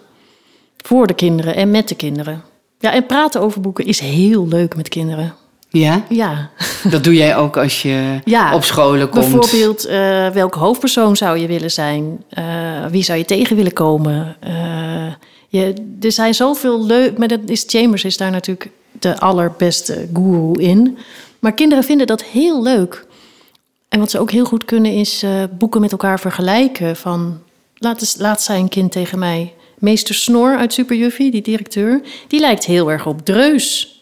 Voor 0.77 1.07
de 1.07 1.13
kinderen 1.13 1.55
en 1.55 1.71
met 1.71 1.87
de 1.87 1.95
kinderen. 1.95 2.43
Ja, 2.79 2.93
en 2.93 3.05
praten 3.05 3.41
over 3.41 3.61
boeken 3.61 3.85
is 3.85 3.99
heel 3.99 4.47
leuk 4.47 4.75
met 4.75 4.89
kinderen. 4.89 5.33
ja. 5.69 6.03
Ja, 6.09 6.49
Dat 6.89 7.03
doe 7.03 7.13
jij 7.15 7.35
ook 7.37 7.57
als 7.57 7.81
je 7.81 8.19
Ja, 8.23 8.55
op 8.55 8.63
scholen 8.63 9.09
komt. 9.09 9.29
bijvoorbeeld 9.31 9.85
eh, 9.85 10.29
welke 10.29 10.59
hoofdpersoon 10.59 11.15
zou 11.15 11.37
je 11.37 11.47
willen 11.47 11.71
zijn? 11.71 12.23
Eh, 12.29 12.85
wie 12.89 13.03
zou 13.03 13.17
je 13.17 13.25
tegen 13.25 13.55
willen 13.55 13.73
komen? 13.73 14.35
Eh, 14.39 15.13
je, 15.47 15.73
er 16.01 16.11
zijn 16.11 16.33
zoveel 16.33 16.85
leuk... 16.85 17.17
Maar 17.17 17.27
dat 17.27 17.39
is, 17.45 17.63
Chambers 17.67 18.03
is 18.03 18.17
daar 18.17 18.31
natuurlijk 18.31 18.69
de 18.91 19.19
allerbeste 19.19 20.07
guru 20.13 20.61
in. 20.61 20.97
Maar 21.39 21.53
kinderen 21.53 21.83
vinden 21.83 22.07
dat 22.07 22.23
heel 22.23 22.61
leuk. 22.61 23.05
En 23.89 23.99
wat 23.99 24.11
ze 24.11 24.19
ook 24.19 24.31
heel 24.31 24.45
goed 24.45 24.65
kunnen 24.65 24.93
is 24.93 25.23
eh, 25.23 25.43
boeken 25.57 25.81
met 25.81 25.91
elkaar 25.91 26.19
vergelijken. 26.19 26.95
Van, 26.95 27.41
laat, 27.75 28.01
eens, 28.01 28.15
laat 28.17 28.41
zei 28.41 28.59
een 28.59 28.69
kind 28.69 28.91
tegen 28.91 29.19
mij... 29.19 29.53
Meester 29.77 30.15
Snor 30.15 30.57
uit 30.57 30.73
Super 30.73 30.95
Juffie, 30.95 31.31
die 31.31 31.41
directeur... 31.41 32.01
die 32.27 32.39
lijkt 32.39 32.65
heel 32.65 32.91
erg 32.91 33.05
op 33.05 33.25
Dreus. 33.25 34.01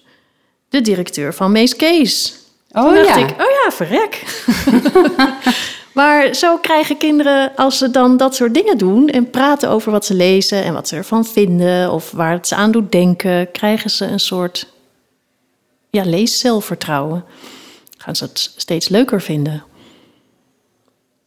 De 0.69 0.81
directeur 0.81 1.33
van 1.33 1.51
Mees 1.51 1.75
Kees. 1.75 2.39
Oh 2.71 2.83
Toen 2.83 2.93
dacht 2.93 3.19
ja. 3.19 3.27
ik, 3.27 3.29
oh 3.29 3.51
ja, 3.63 3.71
verrek. 3.71 4.23
maar 5.95 6.33
zo 6.33 6.57
krijgen 6.57 6.97
kinderen, 6.97 7.55
als 7.55 7.77
ze 7.77 7.91
dan 7.91 8.17
dat 8.17 8.35
soort 8.35 8.53
dingen 8.53 8.77
doen... 8.77 9.09
en 9.09 9.29
praten 9.29 9.69
over 9.69 9.91
wat 9.91 10.05
ze 10.05 10.13
lezen 10.13 10.63
en 10.63 10.73
wat 10.73 10.87
ze 10.87 10.95
ervan 10.95 11.25
vinden... 11.25 11.91
of 11.91 12.11
waar 12.11 12.31
het 12.31 12.47
ze 12.47 12.55
aan 12.55 12.71
doet 12.71 12.91
denken... 12.91 13.51
krijgen 13.51 13.89
ze 13.89 14.05
een 14.05 14.19
soort 14.19 14.67
ja, 15.89 16.05
leeszelfvertrouwen. 16.05 17.23
Gaan 17.97 18.15
ze 18.15 18.23
het 18.23 18.53
steeds 18.55 18.89
leuker 18.89 19.21
vinden. 19.21 19.63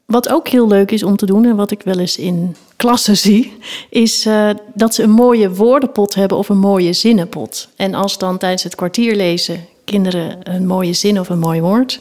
Wat 0.05 0.29
ook 0.29 0.49
heel 0.49 0.69
leuk 0.69 0.91
is 0.91 1.03
om 1.03 1.17
te 1.17 1.27
doen... 1.27 1.45
en 1.45 1.57
wat 1.57 1.71
ik 1.71 1.83
wel 1.83 1.99
eens 1.99 2.17
in 2.17 2.57
klassen 2.77 3.17
zie... 3.27 3.57
is 3.91 4.27
eh, 4.27 4.51
dat 4.75 4.95
ze 4.95 5.03
een 5.03 5.11
mooie 5.11 5.55
woordenpot 5.55 6.15
hebben 6.15 6.39
of 6.39 6.49
een 6.49 6.59
mooie 6.59 6.93
zinnenpot. 6.93 7.69
En 7.77 7.95
als 7.95 8.19
dan 8.19 8.39
tijdens 8.39 8.63
het 8.63 8.75
kwartier 8.75 9.17
lezen... 9.17 9.67
kinderen 9.85 10.39
een 10.55 10.67
mooie 10.67 10.93
zin 10.93 11.21
of 11.21 11.29
een 11.29 11.39
mooi 11.39 11.61
woord 11.61 12.01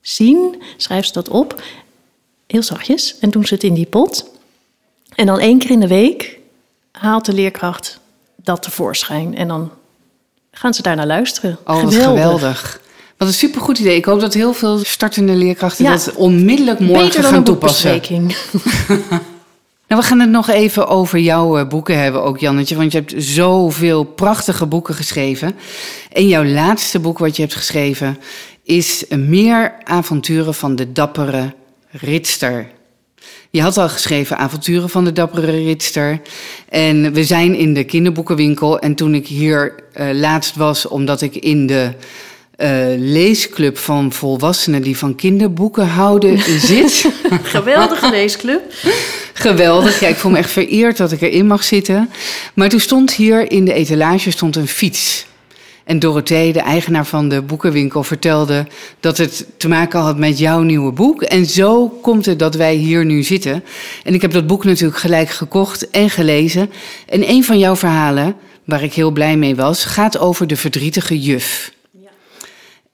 zien... 0.00 0.62
schrijven 0.76 1.06
ze 1.06 1.12
dat 1.12 1.28
op, 1.28 1.62
heel 2.54 2.62
zachtjes... 2.62 3.18
en 3.20 3.30
doen 3.30 3.46
ze 3.46 3.54
het 3.54 3.62
in 3.62 3.74
die 3.74 3.86
pot. 3.86 4.30
En 5.14 5.26
dan 5.26 5.38
één 5.38 5.58
keer 5.58 5.70
in 5.70 5.80
de 5.80 5.86
week 5.86 6.38
haalt 6.92 7.24
de 7.24 7.32
leerkracht 7.32 8.00
dat 8.36 8.62
tevoorschijn. 8.62 9.36
En 9.36 9.48
dan 9.48 9.70
gaan 10.50 10.74
ze 10.74 10.82
daarnaar 10.82 11.06
luisteren. 11.06 11.58
Oh, 11.66 11.82
wat 11.82 11.94
geweldig. 11.94 12.80
Wat 13.16 13.28
een 13.28 13.34
supergoed 13.34 13.78
idee. 13.78 13.96
Ik 13.96 14.04
hoop 14.04 14.20
dat 14.20 14.34
heel 14.34 14.52
veel 14.52 14.78
startende 14.78 15.34
leerkrachten 15.34 15.84
Ja. 15.84 15.90
dat 15.90 16.12
onmiddellijk 16.14 16.78
morgen 16.78 17.04
Beter 17.04 17.20
dan 17.20 17.30
gaan 17.30 17.38
een 17.38 17.44
toepassen. 17.44 18.02
Nou, 19.88 20.00
we 20.00 20.06
gaan 20.06 20.20
het 20.20 20.30
nog 20.30 20.48
even 20.48 20.88
over 20.88 21.18
jouw 21.18 21.58
eh, 21.58 21.68
boeken 21.68 21.98
hebben 21.98 22.22
ook, 22.22 22.38
Jannetje. 22.38 22.76
Want 22.76 22.92
je 22.92 22.98
hebt 22.98 23.14
zoveel 23.16 24.04
prachtige 24.04 24.66
boeken 24.66 24.94
geschreven. 24.94 25.56
En 26.12 26.28
jouw 26.28 26.44
laatste 26.44 26.98
boek 26.98 27.18
wat 27.18 27.36
je 27.36 27.42
hebt 27.42 27.54
geschreven 27.54 28.18
is 28.62 29.04
Meer 29.08 29.74
avonturen 29.82 30.54
van 30.54 30.76
de 30.76 30.92
dappere 30.92 31.54
ritster. 32.00 32.66
Je 33.50 33.62
had 33.62 33.78
al 33.78 33.88
geschreven 33.88 34.38
Avonturen 34.38 34.90
van 34.90 35.04
de 35.04 35.12
dappere 35.12 35.50
ritster. 35.50 36.20
En 36.68 37.12
we 37.12 37.24
zijn 37.24 37.54
in 37.54 37.74
de 37.74 37.84
kinderboekenwinkel. 37.84 38.78
En 38.78 38.94
toen 38.94 39.14
ik 39.14 39.26
hier 39.26 39.74
eh, 39.92 40.06
laatst 40.12 40.56
was, 40.56 40.88
omdat 40.88 41.20
ik 41.20 41.36
in 41.36 41.66
de 41.66 41.90
eh, 42.56 42.86
leesclub 42.96 43.78
van 43.78 44.12
volwassenen 44.12 44.82
die 44.82 44.96
van 44.96 45.14
kinderboeken 45.14 45.86
houden 45.86 46.38
zit... 46.60 47.04
Geweldige 47.42 48.10
leesclub. 48.10 48.62
Geweldig. 49.32 50.00
Ja, 50.00 50.08
ik 50.08 50.16
voel 50.16 50.30
me 50.30 50.38
echt 50.38 50.50
vereerd 50.50 50.96
dat 50.96 51.12
ik 51.12 51.20
erin 51.20 51.46
mag 51.46 51.64
zitten. 51.64 52.10
Maar 52.54 52.68
toen 52.68 52.80
stond 52.80 53.12
hier 53.12 53.50
in 53.50 53.64
de 53.64 53.72
etalage 53.72 54.30
stond 54.30 54.56
een 54.56 54.68
fiets. 54.68 55.26
En 55.84 55.98
Dorothee, 55.98 56.52
de 56.52 56.60
eigenaar 56.60 57.06
van 57.06 57.28
de 57.28 57.42
boekenwinkel, 57.42 58.02
vertelde 58.02 58.66
dat 59.00 59.18
het 59.18 59.46
te 59.56 59.68
maken 59.68 60.00
had 60.00 60.18
met 60.18 60.38
jouw 60.38 60.62
nieuwe 60.62 60.92
boek. 60.92 61.22
En 61.22 61.46
zo 61.46 61.88
komt 61.88 62.26
het 62.26 62.38
dat 62.38 62.54
wij 62.54 62.74
hier 62.74 63.04
nu 63.04 63.22
zitten. 63.22 63.64
En 64.04 64.14
ik 64.14 64.22
heb 64.22 64.32
dat 64.32 64.46
boek 64.46 64.64
natuurlijk 64.64 64.98
gelijk 64.98 65.28
gekocht 65.28 65.90
en 65.90 66.10
gelezen. 66.10 66.70
En 67.06 67.30
een 67.30 67.44
van 67.44 67.58
jouw 67.58 67.76
verhalen, 67.76 68.36
waar 68.64 68.82
ik 68.82 68.94
heel 68.94 69.10
blij 69.10 69.36
mee 69.36 69.56
was, 69.56 69.84
gaat 69.84 70.18
over 70.18 70.46
de 70.46 70.56
verdrietige 70.56 71.20
juf. 71.20 71.72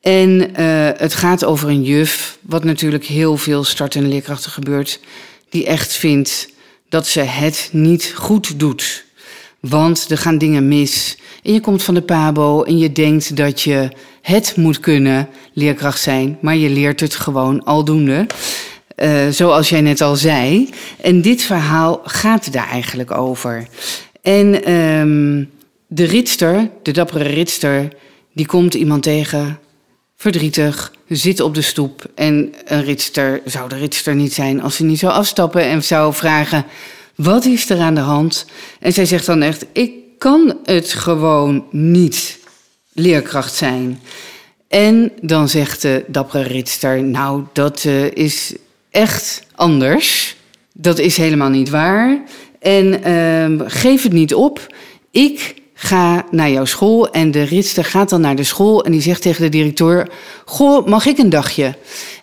En 0.01 0.51
uh, 0.61 0.89
het 0.97 1.15
gaat 1.15 1.45
over 1.45 1.69
een 1.69 1.83
juf, 1.83 2.39
wat 2.41 2.65
natuurlijk 2.65 3.05
heel 3.05 3.37
veel 3.37 3.65
startende 3.65 4.09
leerkrachten 4.09 4.51
gebeurt, 4.51 5.01
die 5.49 5.67
echt 5.67 5.93
vindt 5.93 6.49
dat 6.89 7.07
ze 7.07 7.21
het 7.21 7.69
niet 7.73 8.13
goed 8.17 8.59
doet. 8.59 9.05
Want 9.61 10.11
er 10.11 10.19
gaan 10.19 10.39
dingen 10.39 10.69
mis. 10.69 11.19
En 11.43 11.53
je 11.53 11.61
komt 11.61 11.83
van 11.83 11.95
de 11.95 12.03
Pabo 12.03 12.63
en 12.63 12.79
je 12.79 12.93
denkt 12.93 13.37
dat 13.37 13.61
je 13.61 13.89
het 14.23 14.57
moet 14.57 14.81
kunnen, 14.81 15.29
leerkracht 15.53 16.01
zijn, 16.01 16.39
maar 16.41 16.57
je 16.57 16.71
leert 16.71 17.01
het 17.01 17.15
gewoon 17.15 17.65
aldoende. 17.65 18.27
Uh, 18.97 19.29
zoals 19.31 19.69
jij 19.69 19.81
net 19.81 20.01
al 20.01 20.17
zei. 20.17 20.69
En 21.01 21.23
dit 21.23 21.43
verhaal 21.43 22.01
gaat 22.05 22.53
daar 22.53 22.69
eigenlijk 22.69 23.11
over. 23.11 23.67
En 24.23 24.73
um, 24.73 25.51
de 25.87 26.05
ritster, 26.05 26.71
de 26.83 26.93
dappere 26.93 27.25
ritster, 27.25 27.89
die 28.35 28.47
komt 28.47 28.75
iemand 28.75 29.03
tegen 29.03 29.59
verdrietig, 30.17 30.93
zit 31.09 31.41
op 31.41 31.55
de 31.55 31.63
stoep. 31.63 32.11
En 32.15 32.55
een 32.65 32.85
ritster 32.85 33.41
zou 33.45 33.69
de 33.69 33.77
ritster 33.77 34.15
niet 34.15 34.33
zijn 34.33 34.63
als 34.63 34.77
ze 34.77 34.85
niet 34.85 34.99
zou 34.99 35.13
afstappen 35.13 35.63
en 35.63 35.85
zou 35.85 36.15
vragen: 36.15 36.65
Wat 37.23 37.45
is 37.45 37.71
er 37.71 37.79
aan 37.79 37.95
de 37.95 38.01
hand? 38.01 38.47
En 38.79 38.93
zij 38.93 39.05
zegt 39.05 39.27
dan 39.27 39.43
echt: 39.43 39.67
Ik 39.73 39.93
kan 40.19 40.59
het 40.65 40.93
gewoon 40.93 41.65
niet 41.71 42.39
leerkracht 42.93 43.55
zijn. 43.55 44.01
En 44.69 45.13
dan 45.23 45.49
zegt 45.49 45.83
de 45.83 46.05
dappere 46.07 46.43
ritster: 46.43 47.03
Nou, 47.03 47.43
dat 47.53 47.85
uh, 47.85 48.11
is 48.11 48.55
echt 48.91 49.43
anders. 49.55 50.37
Dat 50.73 50.99
is 50.99 51.17
helemaal 51.17 51.49
niet 51.49 51.71
waar. 51.71 52.23
En 52.59 53.09
uh, 53.09 53.67
geef 53.67 54.03
het 54.03 54.13
niet 54.13 54.35
op. 54.35 54.75
Ik 55.11 55.55
ga 55.75 56.25
naar 56.31 56.51
jouw 56.51 56.65
school. 56.65 57.11
En 57.11 57.31
de 57.31 57.43
ritster 57.43 57.85
gaat 57.85 58.09
dan 58.09 58.21
naar 58.21 58.37
de 58.37 58.45
school 58.45 58.85
en 58.85 58.93
die 58.93 59.03
zegt 59.03 59.23
tegen 59.23 59.43
de 59.43 59.49
directeur: 59.49 60.09
Goh, 60.45 60.87
mag 60.87 61.07
ik 61.07 61.19
een 61.19 61.31
dagje? 61.31 61.75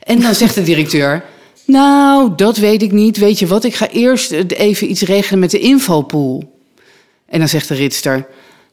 En 0.03 0.21
dan 0.21 0.35
zegt 0.35 0.55
de 0.55 0.63
directeur: 0.63 1.23
Nou, 1.67 2.33
dat 2.35 2.57
weet 2.57 2.81
ik 2.81 2.91
niet. 2.91 3.17
Weet 3.17 3.39
je 3.39 3.47
wat, 3.47 3.63
ik 3.63 3.75
ga 3.75 3.89
eerst 3.89 4.31
even 4.31 4.89
iets 4.89 5.01
regelen 5.01 5.39
met 5.39 5.51
de 5.51 5.59
invalpool. 5.59 6.59
En 7.25 7.39
dan 7.39 7.47
zegt 7.47 7.67
de 7.67 7.73
ritster: 7.73 8.27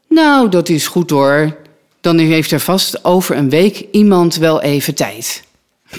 Nou, 0.09 0.49
dat 0.49 0.69
is 0.69 0.87
goed 0.87 1.11
hoor. 1.11 1.57
Dan 2.01 2.19
heeft 2.19 2.51
er 2.51 2.61
vast 2.61 3.05
over 3.05 3.37
een 3.37 3.51
week 3.51 3.87
iemand 3.91 4.37
wel 4.37 4.63
even 4.63 4.95
tijd. 4.95 5.43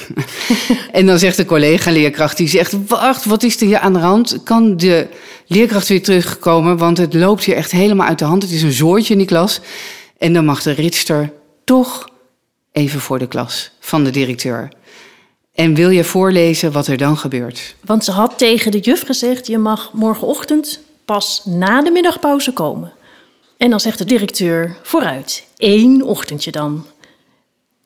en 0.92 1.06
dan 1.06 1.20
zegt 1.20 1.38
de 1.38 1.46
collega-leerkracht, 1.46 2.38
die 2.38 2.48
zegt... 2.48 2.88
wacht, 2.88 3.26
wat 3.26 3.44
is 3.44 3.62
er 3.62 3.68
hier 3.68 3.80
aan 3.80 3.94
de 3.94 4.00
hand? 4.00 4.44
Kan 4.44 4.78
de 4.78 5.08
leerkracht 5.48 5.88
weer 5.88 6.04
terugkomen? 6.04 6.78
Want 6.78 6.98
het 6.98 7.14
loopt 7.14 7.44
hier 7.44 7.56
echt 7.56 7.72
helemaal 7.72 8.08
uit 8.08 8.20
de 8.20 8.26
hand. 8.26 8.42
Het 8.42 8.52
is 8.52 8.62
een 8.62 8.72
zoortje 8.72 9.14
in 9.14 9.20
die 9.20 9.28
klas. 9.28 9.60
En 10.18 10.34
dan 10.34 10.46
mag 10.46 10.62
de 10.62 10.72
ritster 10.72 11.32
toch 11.64 12.10
even 12.72 13.00
voor 13.00 13.20
de 13.20 13.28
klas 13.28 13.72
van 13.80 14.04
de 14.04 14.10
directeur. 14.10 14.70
En 15.56 15.74
wil 15.74 15.89
je 15.89 16.04
voorlezen 16.04 16.72
wat 16.72 16.88
er 16.88 16.98
dan 16.98 17.18
gebeurt? 17.18 17.76
Want 17.86 18.04
ze 18.04 18.12
had 18.12 18.38
tegen 18.38 18.72
de 18.72 18.80
juf 18.80 19.06
gezegd... 19.06 19.48
je 19.48 19.58
mag 19.58 19.94
morgenochtend 19.94 20.80
pas 21.06 21.41
na 21.46 21.82
de 21.82 21.91
middagpauze 21.91 22.54
komen. 22.54 22.94
En 23.58 23.70
dan 23.70 23.80
zegt 23.80 23.98
de 23.98 24.06
directeur, 24.06 24.78
vooruit, 24.84 25.48
één 25.58 26.02
ochtendje 26.02 26.52
dan... 26.52 26.86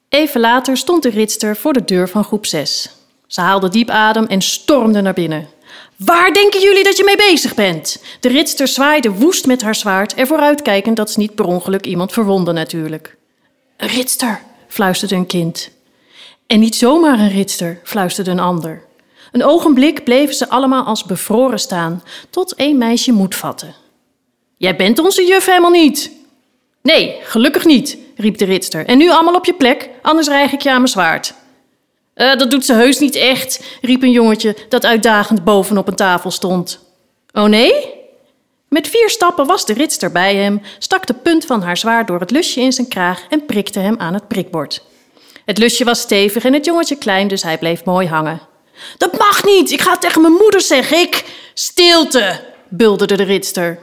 Even 0.09 0.41
later 0.41 0.77
stond 0.77 1.03
de 1.03 1.09
ritster 1.09 1.55
voor 1.55 1.73
de 1.73 1.85
deur 1.85 2.09
van 2.09 2.23
groep 2.23 2.45
6. 2.45 2.89
Ze 3.27 3.41
haalde 3.41 3.69
diep 3.69 3.89
adem 3.89 4.25
en 4.25 4.41
stormde 4.41 5.01
naar 5.01 5.13
binnen. 5.13 5.47
Waar 5.95 6.33
denken 6.33 6.61
jullie 6.61 6.83
dat 6.83 6.97
je 6.97 7.03
mee 7.03 7.29
bezig 7.29 7.55
bent? 7.55 8.03
De 8.19 8.27
ritster 8.27 8.67
zwaaide 8.67 9.11
woest 9.11 9.45
met 9.45 9.61
haar 9.61 9.75
zwaard, 9.75 10.13
ervoor 10.13 10.39
uitkijkend 10.39 10.95
dat 10.95 11.11
ze 11.11 11.19
niet 11.19 11.35
per 11.35 11.45
ongeluk 11.45 11.85
iemand 11.85 12.11
verwondde 12.11 12.51
natuurlijk. 12.51 13.17
Ritster, 13.77 14.41
fluisterde 14.67 15.15
een 15.15 15.25
kind. 15.25 15.69
En 16.49 16.59
niet 16.59 16.75
zomaar 16.75 17.19
een 17.19 17.29
ritster, 17.29 17.79
fluisterde 17.83 18.31
een 18.31 18.39
ander. 18.39 18.83
Een 19.31 19.43
ogenblik 19.43 20.03
bleven 20.03 20.35
ze 20.35 20.49
allemaal 20.49 20.83
als 20.83 21.03
bevroren 21.03 21.59
staan, 21.59 22.03
tot 22.29 22.53
een 22.55 22.77
meisje 22.77 23.11
moed 23.11 23.35
vatte. 23.35 23.67
Jij 24.57 24.75
bent 24.75 24.99
onze 24.99 25.25
juf 25.25 25.45
helemaal 25.45 25.71
niet. 25.71 26.11
Nee, 26.81 27.17
gelukkig 27.23 27.65
niet, 27.65 27.97
riep 28.15 28.37
de 28.37 28.45
ritster. 28.45 28.85
En 28.85 28.97
nu 28.97 29.09
allemaal 29.09 29.33
op 29.33 29.45
je 29.45 29.53
plek, 29.53 29.89
anders 30.01 30.27
rijg 30.27 30.51
ik 30.51 30.61
je 30.61 30.69
aan 30.69 30.75
mijn 30.75 30.87
zwaard. 30.87 31.33
Uh, 32.15 32.35
dat 32.35 32.51
doet 32.51 32.65
ze 32.65 32.73
heus 32.73 32.99
niet 32.99 33.15
echt, 33.15 33.63
riep 33.81 34.03
een 34.03 34.11
jongetje 34.11 34.55
dat 34.69 34.85
uitdagend 34.85 35.43
bovenop 35.43 35.87
een 35.87 35.95
tafel 35.95 36.31
stond. 36.31 36.79
Oh 37.31 37.43
nee? 37.43 37.93
Met 38.69 38.87
vier 38.87 39.09
stappen 39.09 39.45
was 39.45 39.65
de 39.65 39.73
ritster 39.73 40.11
bij 40.11 40.35
hem, 40.35 40.61
stak 40.79 41.05
de 41.05 41.13
punt 41.13 41.45
van 41.45 41.61
haar 41.61 41.77
zwaard 41.77 42.07
door 42.07 42.19
het 42.19 42.31
lusje 42.31 42.61
in 42.61 42.73
zijn 42.73 42.87
kraag 42.87 43.25
en 43.29 43.45
prikte 43.45 43.79
hem 43.79 43.95
aan 43.97 44.13
het 44.13 44.27
prikbord. 44.27 44.87
Het 45.49 45.57
lusje 45.57 45.83
was 45.83 45.99
stevig 45.99 46.43
en 46.43 46.53
het 46.53 46.65
jongetje 46.65 46.95
klein, 46.95 47.27
dus 47.27 47.43
hij 47.43 47.57
bleef 47.57 47.83
mooi 47.83 48.07
hangen. 48.07 48.39
Dat 48.97 49.17
mag 49.17 49.43
niet, 49.43 49.71
ik 49.71 49.81
ga 49.81 49.91
het 49.91 50.01
tegen 50.01 50.21
mijn 50.21 50.33
moeder 50.33 50.61
zeggen, 50.61 50.97
ik... 50.97 51.25
Stilte, 51.53 52.39
bulderde 52.67 53.17
de 53.17 53.23
ritster. 53.23 53.79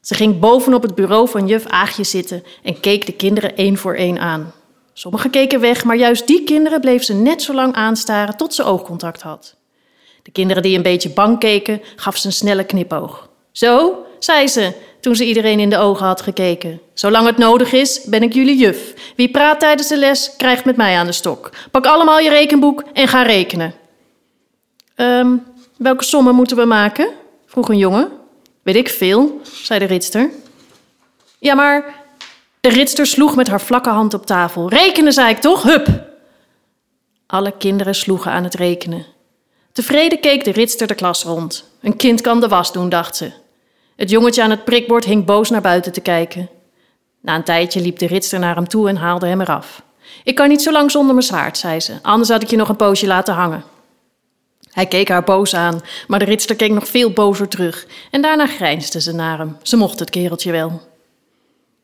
Ze 0.00 0.14
ging 0.14 0.40
bovenop 0.40 0.82
het 0.82 0.94
bureau 0.94 1.28
van 1.28 1.46
juf 1.46 1.66
Aagje 1.66 2.04
zitten 2.04 2.44
en 2.62 2.80
keek 2.80 3.06
de 3.06 3.12
kinderen 3.12 3.56
één 3.56 3.76
voor 3.76 3.94
één 3.94 4.18
aan. 4.18 4.52
Sommigen 4.92 5.30
keken 5.30 5.60
weg, 5.60 5.84
maar 5.84 5.96
juist 5.96 6.26
die 6.26 6.44
kinderen 6.44 6.80
bleef 6.80 7.04
ze 7.04 7.14
net 7.14 7.42
zo 7.42 7.54
lang 7.54 7.74
aanstaren 7.74 8.36
tot 8.36 8.54
ze 8.54 8.62
oogcontact 8.62 9.22
had. 9.22 9.54
De 10.22 10.30
kinderen 10.30 10.62
die 10.62 10.76
een 10.76 10.82
beetje 10.82 11.10
bang 11.10 11.38
keken, 11.38 11.82
gaf 11.96 12.16
ze 12.16 12.26
een 12.26 12.32
snelle 12.32 12.64
knipoog. 12.64 13.28
Zo, 13.52 14.04
zei 14.18 14.48
ze, 14.48 14.72
toen 15.04 15.16
ze 15.16 15.24
iedereen 15.24 15.60
in 15.60 15.70
de 15.70 15.78
ogen 15.78 16.06
had 16.06 16.20
gekeken. 16.20 16.80
Zolang 16.94 17.26
het 17.26 17.36
nodig 17.36 17.72
is, 17.72 18.04
ben 18.04 18.22
ik 18.22 18.32
jullie 18.32 18.56
juf. 18.56 18.94
Wie 19.16 19.30
praat 19.30 19.60
tijdens 19.60 19.88
de 19.88 19.98
les, 19.98 20.36
krijgt 20.36 20.64
met 20.64 20.76
mij 20.76 20.96
aan 20.96 21.06
de 21.06 21.12
stok. 21.12 21.50
Pak 21.70 21.86
allemaal 21.86 22.18
je 22.18 22.28
rekenboek 22.28 22.84
en 22.92 23.08
ga 23.08 23.22
rekenen. 23.22 23.74
Um, 24.96 25.44
welke 25.76 26.04
sommen 26.04 26.34
moeten 26.34 26.56
we 26.56 26.64
maken? 26.64 27.08
vroeg 27.46 27.68
een 27.68 27.78
jongen. 27.78 28.08
Weet 28.62 28.76
ik 28.76 28.88
veel, 28.88 29.40
zei 29.42 29.78
de 29.78 29.84
ritster. 29.84 30.30
Ja, 31.38 31.54
maar 31.54 31.94
de 32.60 32.68
ritster 32.68 33.06
sloeg 33.06 33.36
met 33.36 33.48
haar 33.48 33.60
vlakke 33.60 33.90
hand 33.90 34.14
op 34.14 34.26
tafel. 34.26 34.68
Rekenen, 34.68 35.12
zei 35.12 35.28
ik 35.28 35.38
toch? 35.38 35.62
Hup! 35.62 35.88
Alle 37.26 37.52
kinderen 37.58 37.94
sloegen 37.94 38.30
aan 38.30 38.44
het 38.44 38.54
rekenen. 38.54 39.06
Tevreden 39.72 40.20
keek 40.20 40.44
de 40.44 40.52
ritster 40.52 40.86
de 40.86 40.94
klas 40.94 41.22
rond. 41.22 41.70
Een 41.80 41.96
kind 41.96 42.20
kan 42.20 42.40
de 42.40 42.48
was 42.48 42.72
doen, 42.72 42.88
dacht 42.88 43.16
ze. 43.16 43.42
Het 43.96 44.10
jongetje 44.10 44.42
aan 44.42 44.50
het 44.50 44.64
prikbord 44.64 45.04
hing 45.04 45.24
boos 45.24 45.50
naar 45.50 45.60
buiten 45.60 45.92
te 45.92 46.00
kijken. 46.00 46.48
Na 47.20 47.34
een 47.34 47.44
tijdje 47.44 47.80
liep 47.80 47.98
de 47.98 48.06
ritster 48.06 48.38
naar 48.38 48.54
hem 48.54 48.68
toe 48.68 48.88
en 48.88 48.96
haalde 48.96 49.26
hem 49.26 49.40
eraf. 49.40 49.82
Ik 50.24 50.34
kan 50.34 50.48
niet 50.48 50.62
zo 50.62 50.72
lang 50.72 50.90
zonder 50.90 51.14
mijn 51.14 51.26
zwaard, 51.26 51.58
zei 51.58 51.80
ze. 51.80 51.92
Anders 52.02 52.28
had 52.28 52.42
ik 52.42 52.50
je 52.50 52.56
nog 52.56 52.68
een 52.68 52.76
poosje 52.76 53.06
laten 53.06 53.34
hangen. 53.34 53.64
Hij 54.70 54.86
keek 54.86 55.08
haar 55.08 55.24
boos 55.24 55.54
aan, 55.54 55.80
maar 56.06 56.18
de 56.18 56.24
ritster 56.24 56.56
keek 56.56 56.70
nog 56.70 56.88
veel 56.88 57.10
bozer 57.10 57.48
terug. 57.48 57.86
En 58.10 58.20
daarna 58.20 58.46
grijnsde 58.46 59.00
ze 59.00 59.12
naar 59.12 59.38
hem. 59.38 59.56
Ze 59.62 59.76
mocht 59.76 59.98
het 59.98 60.10
kereltje 60.10 60.52
wel. 60.52 60.80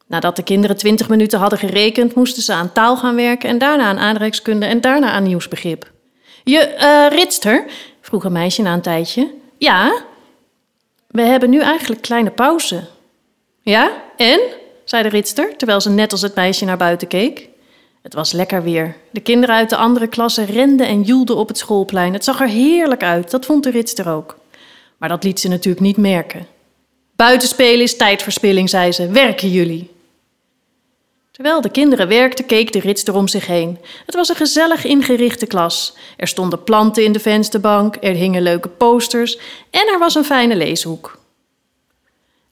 Nadat 0.06 0.36
de 0.36 0.42
kinderen 0.42 0.76
twintig 0.76 1.08
minuten 1.08 1.38
hadden 1.38 1.58
gerekend, 1.58 2.14
moesten 2.14 2.42
ze 2.42 2.52
aan 2.52 2.72
taal 2.72 2.96
gaan 2.96 3.16
werken 3.16 3.48
en 3.48 3.58
daarna 3.58 3.84
aan 3.84 3.98
aardrijkskunde 3.98 4.66
en 4.66 4.80
daarna 4.80 5.10
aan 5.10 5.22
nieuwsbegrip. 5.22 5.90
Je, 6.44 6.74
uh, 6.80 7.18
ritster? 7.18 7.64
vroeg 8.00 8.24
een 8.24 8.32
meisje 8.32 8.62
na 8.62 8.72
een 8.72 8.80
tijdje. 8.80 9.34
Ja? 9.58 9.92
We 11.10 11.22
hebben 11.22 11.50
nu 11.50 11.60
eigenlijk 11.60 12.02
kleine 12.02 12.30
pauze. 12.30 12.84
Ja? 13.60 14.02
En? 14.16 14.40
zei 14.84 15.02
de 15.02 15.08
ritster, 15.08 15.56
terwijl 15.56 15.80
ze 15.80 15.90
net 15.90 16.12
als 16.12 16.22
het 16.22 16.34
meisje 16.34 16.64
naar 16.64 16.76
buiten 16.76 17.08
keek. 17.08 17.48
Het 18.02 18.14
was 18.14 18.32
lekker 18.32 18.62
weer. 18.62 18.96
De 19.10 19.20
kinderen 19.20 19.54
uit 19.54 19.70
de 19.70 19.76
andere 19.76 20.06
klassen 20.06 20.46
renden 20.46 20.86
en 20.86 21.02
joelden 21.02 21.36
op 21.36 21.48
het 21.48 21.58
schoolplein. 21.58 22.12
Het 22.12 22.24
zag 22.24 22.40
er 22.40 22.48
heerlijk 22.48 23.02
uit, 23.02 23.30
dat 23.30 23.46
vond 23.46 23.62
de 23.62 23.70
ritster 23.70 24.08
ook. 24.08 24.38
Maar 24.96 25.08
dat 25.08 25.24
liet 25.24 25.40
ze 25.40 25.48
natuurlijk 25.48 25.84
niet 25.84 25.96
merken. 25.96 26.46
Buitenspelen 27.16 27.82
is 27.82 27.96
tijdverspilling, 27.96 28.70
zei 28.70 28.92
ze. 28.92 29.08
Werken 29.08 29.50
jullie? 29.50 29.90
Terwijl 31.30 31.60
de 31.60 31.70
kinderen 31.70 32.08
werkten, 32.08 32.46
keek 32.46 32.72
de 32.72 32.80
ritster 32.80 33.14
om 33.14 33.28
zich 33.28 33.46
heen. 33.46 33.78
Het 34.06 34.14
was 34.14 34.28
een 34.28 34.36
gezellig 34.36 34.84
ingerichte 34.84 35.46
klas. 35.46 35.96
Er 36.16 36.28
stonden 36.28 36.64
planten 36.64 37.04
in 37.04 37.12
de 37.12 37.20
vensterbank, 37.20 37.96
er 38.00 38.14
hingen 38.14 38.42
leuke 38.42 38.68
posters 38.68 39.38
en 39.70 39.88
er 39.92 39.98
was 39.98 40.14
een 40.14 40.24
fijne 40.24 40.56
leeshoek. 40.56 41.18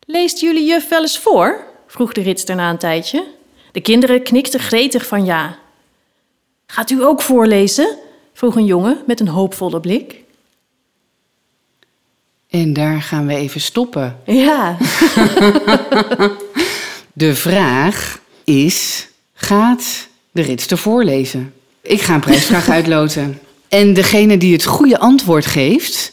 Leest 0.07 0.41
jullie 0.41 0.67
juf 0.67 0.89
wel 0.89 1.01
eens 1.01 1.19
voor? 1.19 1.67
vroeg 1.87 2.13
de 2.13 2.23
ritster 2.23 2.55
na 2.55 2.71
een 2.71 2.79
tijdje. 2.79 3.25
De 3.73 3.81
kinderen 3.81 4.23
knikten 4.23 4.61
gretig 4.61 5.07
van 5.07 5.25
ja. 5.25 5.59
Gaat 6.67 6.91
u 6.91 7.05
ook 7.05 7.23
voorlezen? 7.23 7.97
vroeg 8.33 8.57
een 8.57 8.65
jongen 8.65 9.03
met 9.07 9.21
een 9.21 9.29
hoopvolle 9.29 9.81
blik. 9.81 10.23
En 12.51 12.73
daar 12.73 13.03
gaan 13.03 13.27
we 13.27 13.35
even 13.35 13.61
stoppen. 13.61 14.21
Ja. 14.27 14.77
De 17.13 17.35
vraag 17.35 18.21
is: 18.49 19.09
gaat 19.35 20.09
de 20.31 20.43
ritster 20.43 20.79
voorlezen. 20.79 21.53
Ik 21.83 22.01
ga 22.01 22.15
een 22.15 22.21
prijsvraag 22.21 22.69
uitloten. 22.79 23.39
En 23.69 23.95
degene 23.95 24.39
die 24.39 24.53
het 24.53 24.65
goede 24.65 24.99
antwoord 24.99 25.47
geeft... 25.47 26.13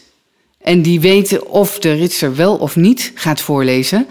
en 0.62 0.82
die 0.82 1.00
weet 1.00 1.44
of 1.44 1.80
de 1.80 1.94
ritster 1.94 2.36
wel 2.36 2.56
of 2.56 2.76
niet 2.76 3.12
gaat 3.16 3.42
voorlezen... 3.42 4.08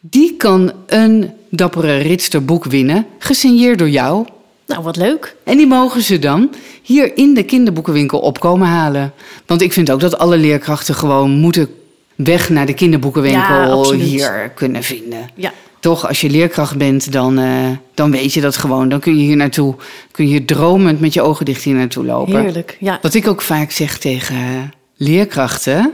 die 0.00 0.36
kan 0.36 0.72
een 0.86 1.30
dappere 1.50 1.96
ritsterboek 1.96 2.64
winnen, 2.64 3.06
gesigneerd 3.18 3.78
door 3.78 3.90
jou... 3.90 4.26
Nou, 4.66 4.82
wat 4.82 4.96
leuk. 4.96 5.36
En 5.44 5.56
die 5.56 5.66
mogen 5.66 6.02
ze 6.02 6.18
dan 6.18 6.50
hier 6.82 7.16
in 7.16 7.34
de 7.34 7.42
kinderboekenwinkel 7.42 8.18
opkomen 8.18 8.68
halen. 8.68 9.12
Want 9.46 9.62
ik 9.62 9.72
vind 9.72 9.90
ook 9.90 10.00
dat 10.00 10.18
alle 10.18 10.36
leerkrachten 10.36 10.94
gewoon 10.94 11.30
moeten 11.30 11.68
weg 12.14 12.48
naar 12.48 12.66
de 12.66 12.74
kinderboekenwinkel 12.74 13.94
Ja, 13.94 14.04
hier 14.04 14.52
kunnen 14.54 14.82
vinden. 14.82 15.30
Ja, 15.34 15.52
Toch, 15.80 16.08
als 16.08 16.20
je 16.20 16.30
leerkracht 16.30 16.76
bent, 16.76 17.12
dan, 17.12 17.38
eh, 17.38 17.70
dan 17.94 18.10
weet 18.10 18.32
je 18.32 18.40
dat 18.40 18.56
gewoon. 18.56 18.88
Dan 18.88 19.00
kun 19.00 19.16
je 19.16 19.22
hier 19.22 19.36
naartoe, 19.36 19.74
kun 20.10 20.28
je 20.28 20.44
dromend 20.44 21.00
met 21.00 21.14
je 21.14 21.22
ogen 21.22 21.44
dicht 21.44 21.62
hier 21.62 21.74
naartoe 21.74 22.04
lopen. 22.04 22.40
heerlijk. 22.40 22.76
Ja. 22.80 22.98
Wat 23.02 23.14
ik 23.14 23.28
ook 23.28 23.42
vaak 23.42 23.70
zeg 23.70 23.98
tegen 23.98 24.72
leerkrachten, 24.96 25.92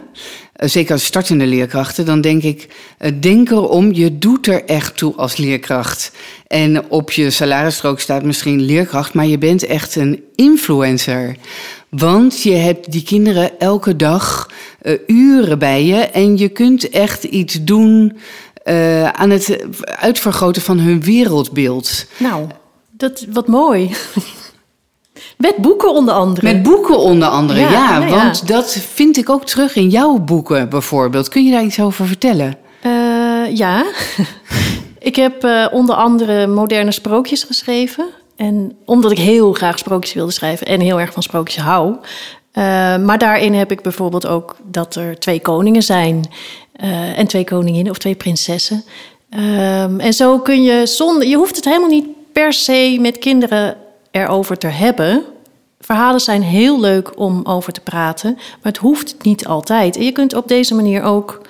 eh, 0.53 0.68
zeker 0.68 0.92
als 0.92 1.05
startende 1.05 1.47
leerkrachten, 1.47 2.07
dan 2.07 2.20
denk 2.20 2.42
ik, 2.42 2.68
eh, 2.99 3.12
denk 3.20 3.51
erom, 3.51 3.92
je 3.92 4.18
doet 4.18 4.47
er 4.47 4.64
echt 4.64 4.97
toe 4.97 5.14
als 5.14 5.37
leerkracht. 5.37 6.12
En 6.47 6.90
op 6.90 7.11
je 7.11 7.31
salarisstrook 7.31 8.01
staat 8.01 8.23
misschien 8.23 8.61
leerkracht, 8.61 9.14
maar 9.14 9.27
je 9.27 9.38
bent 9.38 9.64
echt 9.64 9.97
een 9.97 10.23
influencer. 10.35 11.37
Want 11.88 12.42
je 12.42 12.53
hebt 12.53 12.92
die 12.92 13.03
kinderen 13.03 13.59
elke 13.59 13.97
dag 13.97 14.51
uren 15.07 15.59
bij 15.59 15.85
je 15.85 15.97
en 15.97 16.37
je 16.37 16.49
kunt 16.49 16.88
echt 16.88 17.25
iets 17.25 17.64
doen 17.64 18.12
eh, 18.64 19.09
aan 19.09 19.31
het 19.31 19.64
uitvergroten 19.85 20.62
van 20.62 20.79
hun 20.79 21.00
wereldbeeld. 21.00 22.07
Nou, 22.16 22.46
dat, 22.90 23.27
wat 23.33 23.46
mooi. 23.46 23.90
Met 25.37 25.57
boeken 25.57 25.90
onder 25.90 26.14
andere. 26.14 26.53
Met 26.53 26.62
boeken 26.62 26.98
onder 26.98 27.29
andere, 27.29 27.61
ja. 27.61 27.70
Ja, 27.70 27.98
nou 27.98 28.11
ja. 28.11 28.16
Want 28.16 28.48
dat 28.48 28.72
vind 28.72 29.16
ik 29.16 29.31
ook 29.31 29.44
terug 29.44 29.77
in 29.77 29.88
jouw 29.88 30.18
boeken 30.18 30.68
bijvoorbeeld. 30.68 31.29
Kun 31.29 31.44
je 31.44 31.50
daar 31.50 31.64
iets 31.64 31.81
over 31.81 32.07
vertellen? 32.07 32.57
Eh, 32.83 33.57
ja, 33.57 33.85
ik 34.98 35.16
heb 35.16 35.44
eh, 35.44 35.66
onder 35.70 35.96
andere 35.96 36.46
moderne 36.46 36.92
sprookjes 36.92 37.42
geschreven. 37.42 38.07
En 38.37 38.77
omdat 38.85 39.11
ik 39.11 39.18
heel 39.18 39.53
graag 39.53 39.79
sprookjes 39.79 40.14
wilde 40.14 40.33
schrijven 40.33 40.66
en 40.66 40.81
heel 40.81 41.00
erg 41.00 41.12
van 41.12 41.22
sprookjes 41.22 41.62
hou. 41.62 41.96
Maar 43.05 43.18
daarin 43.18 43.55
heb 43.55 43.70
ik 43.70 43.83
bijvoorbeeld 43.83 44.27
ook 44.27 44.57
dat 44.62 44.94
er 44.94 45.18
twee 45.18 45.40
koningen 45.40 45.83
zijn. 45.83 46.29
Eh, 46.75 47.19
en 47.19 47.27
twee 47.27 47.45
koninginnen 47.45 47.93
of 47.93 47.99
twee 47.99 48.15
prinsessen. 48.15 48.85
Ehm, 49.31 50.01
en 50.01 50.13
zo 50.13 50.39
kun 50.39 50.63
je 50.63 50.87
zonder. 50.87 51.29
Je 51.29 51.37
hoeft 51.37 51.57
het 51.57 51.65
helemaal 51.65 51.89
niet 51.89 52.07
per 52.33 52.53
se 52.53 52.97
met 53.01 53.19
kinderen 53.19 53.77
erover 54.11 54.59
te 54.59 54.67
hebben. 54.67 55.25
Verhalen 55.81 56.21
zijn 56.21 56.43
heel 56.43 56.81
leuk 56.81 57.19
om 57.19 57.41
over 57.45 57.73
te 57.73 57.81
praten, 57.81 58.35
maar 58.35 58.73
het 58.73 58.77
hoeft 58.77 59.17
niet 59.23 59.47
altijd. 59.47 59.97
En 59.97 60.05
je 60.05 60.13
kunt 60.13 60.35
op 60.35 60.49
deze 60.49 60.75
manier 60.75 61.03
ook 61.03 61.41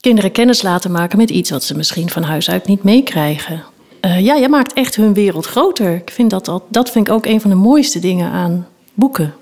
kinderen 0.00 0.32
kennis 0.32 0.62
laten 0.62 0.90
maken 0.90 1.18
met 1.18 1.30
iets 1.30 1.50
wat 1.50 1.64
ze 1.64 1.76
misschien 1.76 2.10
van 2.10 2.22
huis 2.22 2.50
uit 2.50 2.66
niet 2.66 2.82
meekrijgen. 2.82 3.64
Eh, 4.00 4.20
ja, 4.20 4.34
je 4.34 4.48
maakt 4.48 4.72
echt 4.72 4.96
hun 4.96 5.14
wereld 5.14 5.46
groter. 5.46 5.94
Ik 5.94 6.10
vind 6.10 6.30
dat, 6.30 6.60
dat 6.68 6.90
vind 6.90 7.08
ik 7.08 7.12
ook 7.14 7.26
een 7.26 7.40
van 7.40 7.50
de 7.50 7.56
mooiste 7.56 7.98
dingen 7.98 8.30
aan 8.30 8.68
boeken. 8.94 9.34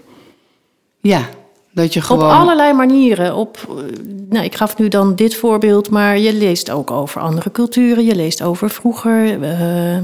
Ja, 1.01 1.29
dat 1.79 1.93
je 1.93 2.01
Op 2.01 2.07
gewoon... 2.07 2.31
allerlei 2.31 2.73
manieren. 2.73 3.35
Op, 3.37 3.57
eh, 3.69 3.75
nou, 4.29 4.45
ik 4.45 4.55
gaf 4.55 4.79
nu 4.79 4.89
dan 4.89 5.15
dit 5.15 5.35
voorbeeld, 5.35 5.91
maar 5.91 6.19
je 6.19 6.33
leest 6.33 6.71
ook 6.71 6.91
over 6.91 7.21
andere 7.21 7.51
culturen. 7.51 8.05
Je 8.05 8.15
leest 8.15 8.43
over 8.43 8.71
vroeger. 8.71 9.43
eh, 9.43 9.97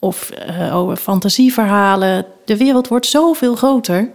of 0.00 0.30
eh, 0.30 0.76
over 0.76 0.96
fantasieverhalen. 0.96 2.26
De 2.44 2.56
wereld 2.56 2.88
wordt 2.88 3.06
zoveel 3.06 3.54
groter. 3.54 4.10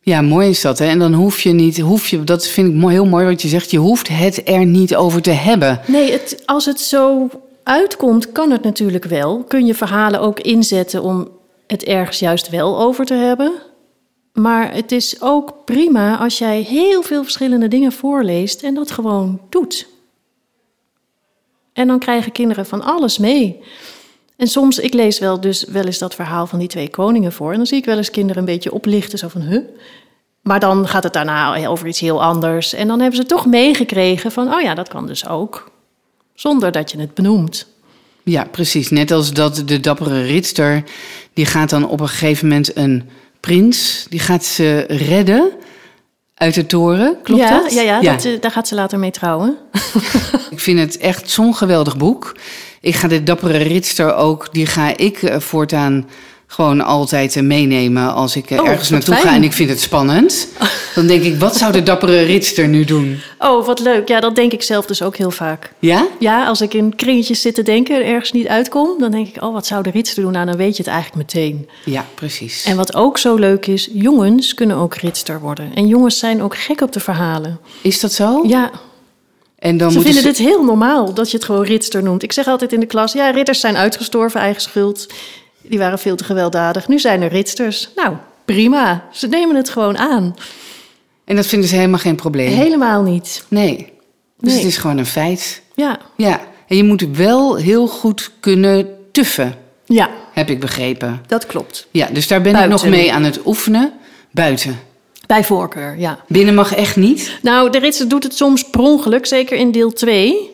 Ja, 0.00 0.20
mooi 0.22 0.48
is 0.48 0.60
dat. 0.60 0.78
Hè? 0.78 0.86
En 0.86 0.98
dan 0.98 1.12
hoef 1.12 1.40
je 1.40 1.52
niet, 1.52 1.80
hoef 1.80 2.08
je, 2.08 2.24
dat 2.24 2.46
vind 2.46 2.68
ik 2.68 2.74
mooi, 2.74 2.94
heel 2.94 3.06
mooi 3.06 3.26
wat 3.26 3.42
je 3.42 3.48
zegt, 3.48 3.70
je 3.70 3.78
hoeft 3.78 4.08
het 4.08 4.48
er 4.48 4.66
niet 4.66 4.96
over 4.96 5.22
te 5.22 5.30
hebben. 5.30 5.80
Nee, 5.86 6.12
het, 6.12 6.42
als 6.44 6.64
het 6.66 6.80
zo 6.80 7.28
uitkomt, 7.62 8.32
kan 8.32 8.50
het 8.50 8.62
natuurlijk 8.62 9.04
wel. 9.04 9.44
Kun 9.48 9.66
je 9.66 9.74
verhalen 9.74 10.20
ook 10.20 10.40
inzetten 10.40 11.02
om 11.02 11.28
het 11.66 11.84
ergens 11.84 12.18
juist 12.18 12.48
wel 12.50 12.80
over 12.80 13.04
te 13.04 13.14
hebben. 13.14 13.52
Maar 14.36 14.74
het 14.74 14.92
is 14.92 15.20
ook 15.20 15.64
prima 15.64 16.18
als 16.18 16.38
jij 16.38 16.60
heel 16.60 17.02
veel 17.02 17.22
verschillende 17.22 17.68
dingen 17.68 17.92
voorleest 17.92 18.62
en 18.62 18.74
dat 18.74 18.90
gewoon 18.90 19.40
doet. 19.48 19.86
En 21.72 21.86
dan 21.86 21.98
krijgen 21.98 22.32
kinderen 22.32 22.66
van 22.66 22.82
alles 22.82 23.18
mee. 23.18 23.60
En 24.36 24.46
soms, 24.46 24.78
ik 24.78 24.94
lees 24.94 25.18
wel 25.18 25.40
dus 25.40 25.64
wel 25.64 25.84
eens 25.84 25.98
dat 25.98 26.14
verhaal 26.14 26.46
van 26.46 26.58
die 26.58 26.68
twee 26.68 26.90
koningen 26.90 27.32
voor. 27.32 27.50
En 27.50 27.56
dan 27.56 27.66
zie 27.66 27.78
ik 27.78 27.84
wel 27.84 27.96
eens 27.96 28.10
kinderen 28.10 28.38
een 28.38 28.48
beetje 28.48 28.72
oplichten, 28.72 29.18
zo 29.18 29.28
van, 29.28 29.40
huh? 29.40 29.62
Maar 30.42 30.60
dan 30.60 30.88
gaat 30.88 31.02
het 31.02 31.12
daarna 31.12 31.66
over 31.66 31.86
iets 31.86 32.00
heel 32.00 32.22
anders. 32.22 32.72
En 32.72 32.88
dan 32.88 33.00
hebben 33.00 33.20
ze 33.20 33.26
toch 33.26 33.46
meegekregen 33.46 34.32
van, 34.32 34.54
oh 34.54 34.60
ja, 34.60 34.74
dat 34.74 34.88
kan 34.88 35.06
dus 35.06 35.28
ook. 35.28 35.70
Zonder 36.34 36.72
dat 36.72 36.90
je 36.90 36.98
het 36.98 37.14
benoemt. 37.14 37.66
Ja, 38.22 38.44
precies. 38.44 38.90
Net 38.90 39.10
als 39.10 39.32
dat 39.32 39.62
de 39.66 39.80
dappere 39.80 40.22
ritster, 40.22 40.84
die 41.34 41.46
gaat 41.46 41.70
dan 41.70 41.88
op 41.88 42.00
een 42.00 42.08
gegeven 42.08 42.48
moment 42.48 42.76
een 42.76 43.08
prins, 43.46 44.06
die 44.08 44.20
gaat 44.20 44.44
ze 44.44 44.84
redden 44.88 45.50
uit 46.34 46.54
de 46.54 46.66
toren. 46.66 47.16
Klopt 47.22 47.40
ja, 47.40 47.50
dat? 47.50 47.72
Ja, 47.72 47.82
ja, 47.82 48.00
Dat, 48.00 48.24
eh, 48.24 48.40
daar 48.40 48.50
gaat 48.50 48.68
ze 48.68 48.74
later 48.74 48.98
mee 48.98 49.10
trouwen. 49.10 49.56
Ik 50.50 50.60
vind 50.60 50.78
het 50.78 50.98
echt 50.98 51.30
zo'n 51.30 51.54
geweldig 51.54 51.96
boek. 51.96 52.36
Ik 52.80 52.94
ga 52.94 53.08
de 53.08 53.22
dappere 53.22 53.58
ritster 53.58 54.14
ook, 54.14 54.48
die 54.52 54.66
ga 54.66 54.96
ik 54.96 55.22
eh, 55.22 55.40
voortaan 55.40 56.08
gewoon 56.46 56.80
altijd 56.80 57.36
eh, 57.36 57.42
meenemen 57.42 58.14
als 58.14 58.36
ik 58.36 58.50
eh, 58.50 58.60
Oh, 58.60 58.68
ergens 58.68 58.90
naartoe 58.90 59.14
ga 59.14 59.34
en 59.34 59.42
ik 59.42 59.52
vind 59.52 59.70
het 59.70 59.80
spannend. 59.80 60.48
Dan 60.94 61.06
denk 61.06 61.22
ik, 61.22 61.38
wat 61.38 61.56
zou 61.56 61.72
de 61.72 61.82
dappere 61.82 62.20
ritster 62.20 62.68
nu 62.68 62.84
doen? 62.84 63.20
Oh, 63.38 63.66
wat 63.66 63.80
leuk. 63.80 64.08
Ja, 64.08 64.20
dat 64.20 64.34
denk 64.34 64.52
ik 64.52 64.62
zelf 64.62 64.86
dus 64.86 65.02
ook 65.02 65.16
heel 65.16 65.30
vaak. 65.30 65.72
Ja? 65.78 66.06
Ja, 66.18 66.46
als 66.46 66.60
ik 66.60 66.74
in 66.74 66.96
kringetjes 66.96 67.40
zit 67.40 67.54
te 67.54 67.62
denken 67.62 67.96
en 67.96 68.06
ergens 68.06 68.32
niet 68.32 68.46
uitkom... 68.46 68.90
dan 68.98 69.10
denk 69.10 69.28
ik, 69.28 69.42
oh, 69.42 69.52
wat 69.52 69.66
zou 69.66 69.82
de 69.82 69.90
ritster 69.90 70.22
doen? 70.22 70.32
Nou, 70.32 70.46
dan 70.46 70.56
weet 70.56 70.76
je 70.76 70.82
het 70.82 70.92
eigenlijk 70.92 71.32
meteen. 71.32 71.68
Ja, 71.84 72.04
precies. 72.14 72.64
En 72.64 72.76
wat 72.76 72.94
ook 72.94 73.18
zo 73.18 73.34
leuk 73.34 73.66
is, 73.66 73.88
jongens 73.92 74.54
kunnen 74.54 74.76
ook 74.76 74.94
ritster 74.94 75.40
worden. 75.40 75.70
En 75.74 75.86
jongens 75.86 76.18
zijn 76.18 76.42
ook 76.42 76.56
gek 76.56 76.80
op 76.80 76.92
de 76.92 77.00
verhalen. 77.00 77.58
Is 77.82 78.00
dat 78.00 78.12
zo? 78.12 78.42
Ja, 78.46 78.70
En 79.58 79.76
dan 79.76 79.90
ze 79.90 80.00
vinden 80.00 80.22
dit 80.22 80.38
heel 80.38 80.64
normaal 80.64 81.14
dat 81.14 81.30
je 81.30 81.36
het 81.36 81.46
gewoon 81.46 81.64
ritster 81.64 82.02
noemt. 82.02 82.22
Ik 82.22 82.32
zeg 82.32 82.46
altijd 82.46 82.72
in 82.72 82.80
de 82.80 82.86
klas, 82.86 83.12
ja, 83.12 83.30
ridders 83.30 83.60
zijn 83.60 83.76
uitgestorven, 83.76 84.40
eigen 84.40 84.62
schuld. 84.62 85.06
Die 85.68 85.78
waren 85.78 85.98
veel 85.98 86.16
te 86.16 86.24
gewelddadig. 86.24 86.88
Nu 86.88 86.98
zijn 86.98 87.22
er 87.22 87.28
ritsters. 87.30 87.88
Nou, 87.96 88.14
prima. 88.44 89.04
Ze 89.12 89.26
nemen 89.26 89.56
het 89.56 89.68
gewoon 89.68 89.98
aan. 89.98 90.36
En 91.24 91.36
dat 91.36 91.46
vinden 91.46 91.68
ze 91.68 91.74
helemaal 91.74 91.98
geen 91.98 92.14
probleem. 92.14 92.52
Helemaal 92.52 93.02
niet. 93.02 93.44
Nee. 93.48 93.76
Dus 94.38 94.52
Nee. 94.52 94.56
het 94.58 94.66
is 94.68 94.76
gewoon 94.76 94.98
een 94.98 95.06
feit. 95.06 95.62
Ja, 95.74 95.98
Ja. 96.16 96.40
En 96.68 96.76
je 96.76 96.84
moet 96.84 97.06
wel 97.16 97.56
heel 97.56 97.86
goed 97.86 98.30
kunnen 98.40 98.88
tuffen, 99.12 99.54
ja 99.84 100.10
heb 100.32 100.50
ik 100.50 100.60
begrepen. 100.60 101.22
dat 101.26 101.46
klopt. 101.46 101.86
Ja, 101.90 102.08
dus 102.12 102.28
daar 102.28 102.40
ben 102.42 102.56
ik 102.56 102.68
nog 102.68 102.86
mee 102.86 103.12
aan 103.12 103.22
het 103.22 103.46
oefenen. 103.46 103.92
Buiten. 104.30 104.78
Bij 105.26 105.44
voorkeur, 105.44 105.98
ja. 105.98 106.18
Binnen 106.28 106.54
mag 106.54 106.74
echt 106.74 106.96
niet. 106.96 107.38
Nou, 107.42 107.70
de 107.70 107.78
ritser 107.78 108.08
doet 108.08 108.22
het 108.22 108.36
soms 108.36 108.64
per 108.70 108.80
ongeluk, 108.80 109.26
zeker 109.26 109.56
in 109.58 109.70
deel 109.70 109.92
2. 109.92 110.50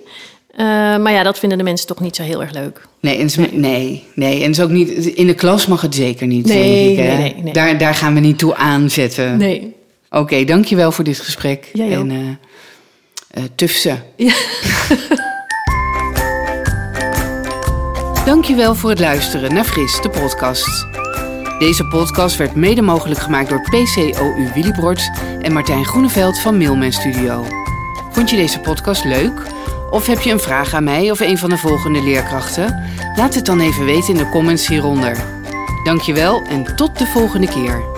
Eh, 0.52 0.66
maar 0.96 1.12
ja, 1.12 1.22
dat 1.22 1.38
vinden 1.38 1.58
de 1.58 1.64
mensen 1.64 1.86
toch 1.86 2.00
niet 2.00 2.16
zo 2.16 2.22
heel 2.22 2.40
erg 2.40 2.52
leuk. 2.52 2.86
Nee, 3.00 3.18
en 3.18 3.24
is, 3.24 3.36
nee, 3.36 4.04
nee, 4.14 4.42
en 4.42 4.50
is 4.50 4.60
ook 4.60 4.70
niet. 4.70 4.90
In 4.90 5.26
de 5.26 5.34
klas 5.34 5.66
mag 5.66 5.80
het 5.80 5.94
zeker 5.94 6.26
niet. 6.26 6.46
Nee, 6.46 6.96
denk 6.96 6.98
ik, 6.98 7.04
hè? 7.04 7.42
nee. 7.42 7.52
Daar, 7.52 7.78
daar 7.78 7.94
gaan 7.94 8.14
we 8.14 8.20
niet 8.20 8.38
toe 8.38 8.54
aanzetten. 8.54 9.36
Nee. 9.36 9.74
Oké, 10.10 10.44
dankjewel 10.44 10.92
voor 10.92 11.04
dit 11.04 11.20
gesprek. 11.20 11.70
En 11.74 12.10
eh 12.10 12.16
eh, 13.32 13.42
tufse. 13.54 13.98
Ja. 14.16 14.34
Dankjewel 18.24 18.74
voor 18.74 18.90
het 18.90 18.98
luisteren 18.98 19.54
naar 19.54 19.64
Fris, 19.64 20.00
de 20.00 20.10
podcast. 20.10 20.86
Deze 21.58 21.86
podcast 21.86 22.36
werd 22.36 22.54
mede 22.54 22.82
mogelijk 22.82 23.20
gemaakt 23.20 23.48
door 23.48 23.60
PCOU 23.60 24.50
Willibrord 24.54 25.10
en 25.40 25.52
Martijn 25.52 25.84
Groeneveld 25.84 26.38
van 26.38 26.56
Mailman 26.56 26.92
Studio. 26.92 27.46
Vond 28.10 28.30
je 28.30 28.36
deze 28.36 28.60
podcast 28.60 29.04
leuk? 29.04 29.42
Of 29.92 30.06
heb 30.06 30.20
je 30.20 30.30
een 30.30 30.40
vraag 30.40 30.74
aan 30.74 30.84
mij 30.84 31.10
of 31.10 31.20
een 31.20 31.38
van 31.38 31.50
de 31.50 31.58
volgende 31.58 32.02
leerkrachten? 32.02 32.82
Laat 33.16 33.34
het 33.34 33.46
dan 33.46 33.60
even 33.60 33.84
weten 33.84 34.08
in 34.08 34.16
de 34.16 34.28
comments 34.28 34.66
hieronder. 34.66 35.24
Dankjewel 35.84 36.42
en 36.42 36.76
tot 36.76 36.98
de 36.98 37.06
volgende 37.06 37.48
keer. 37.48 37.91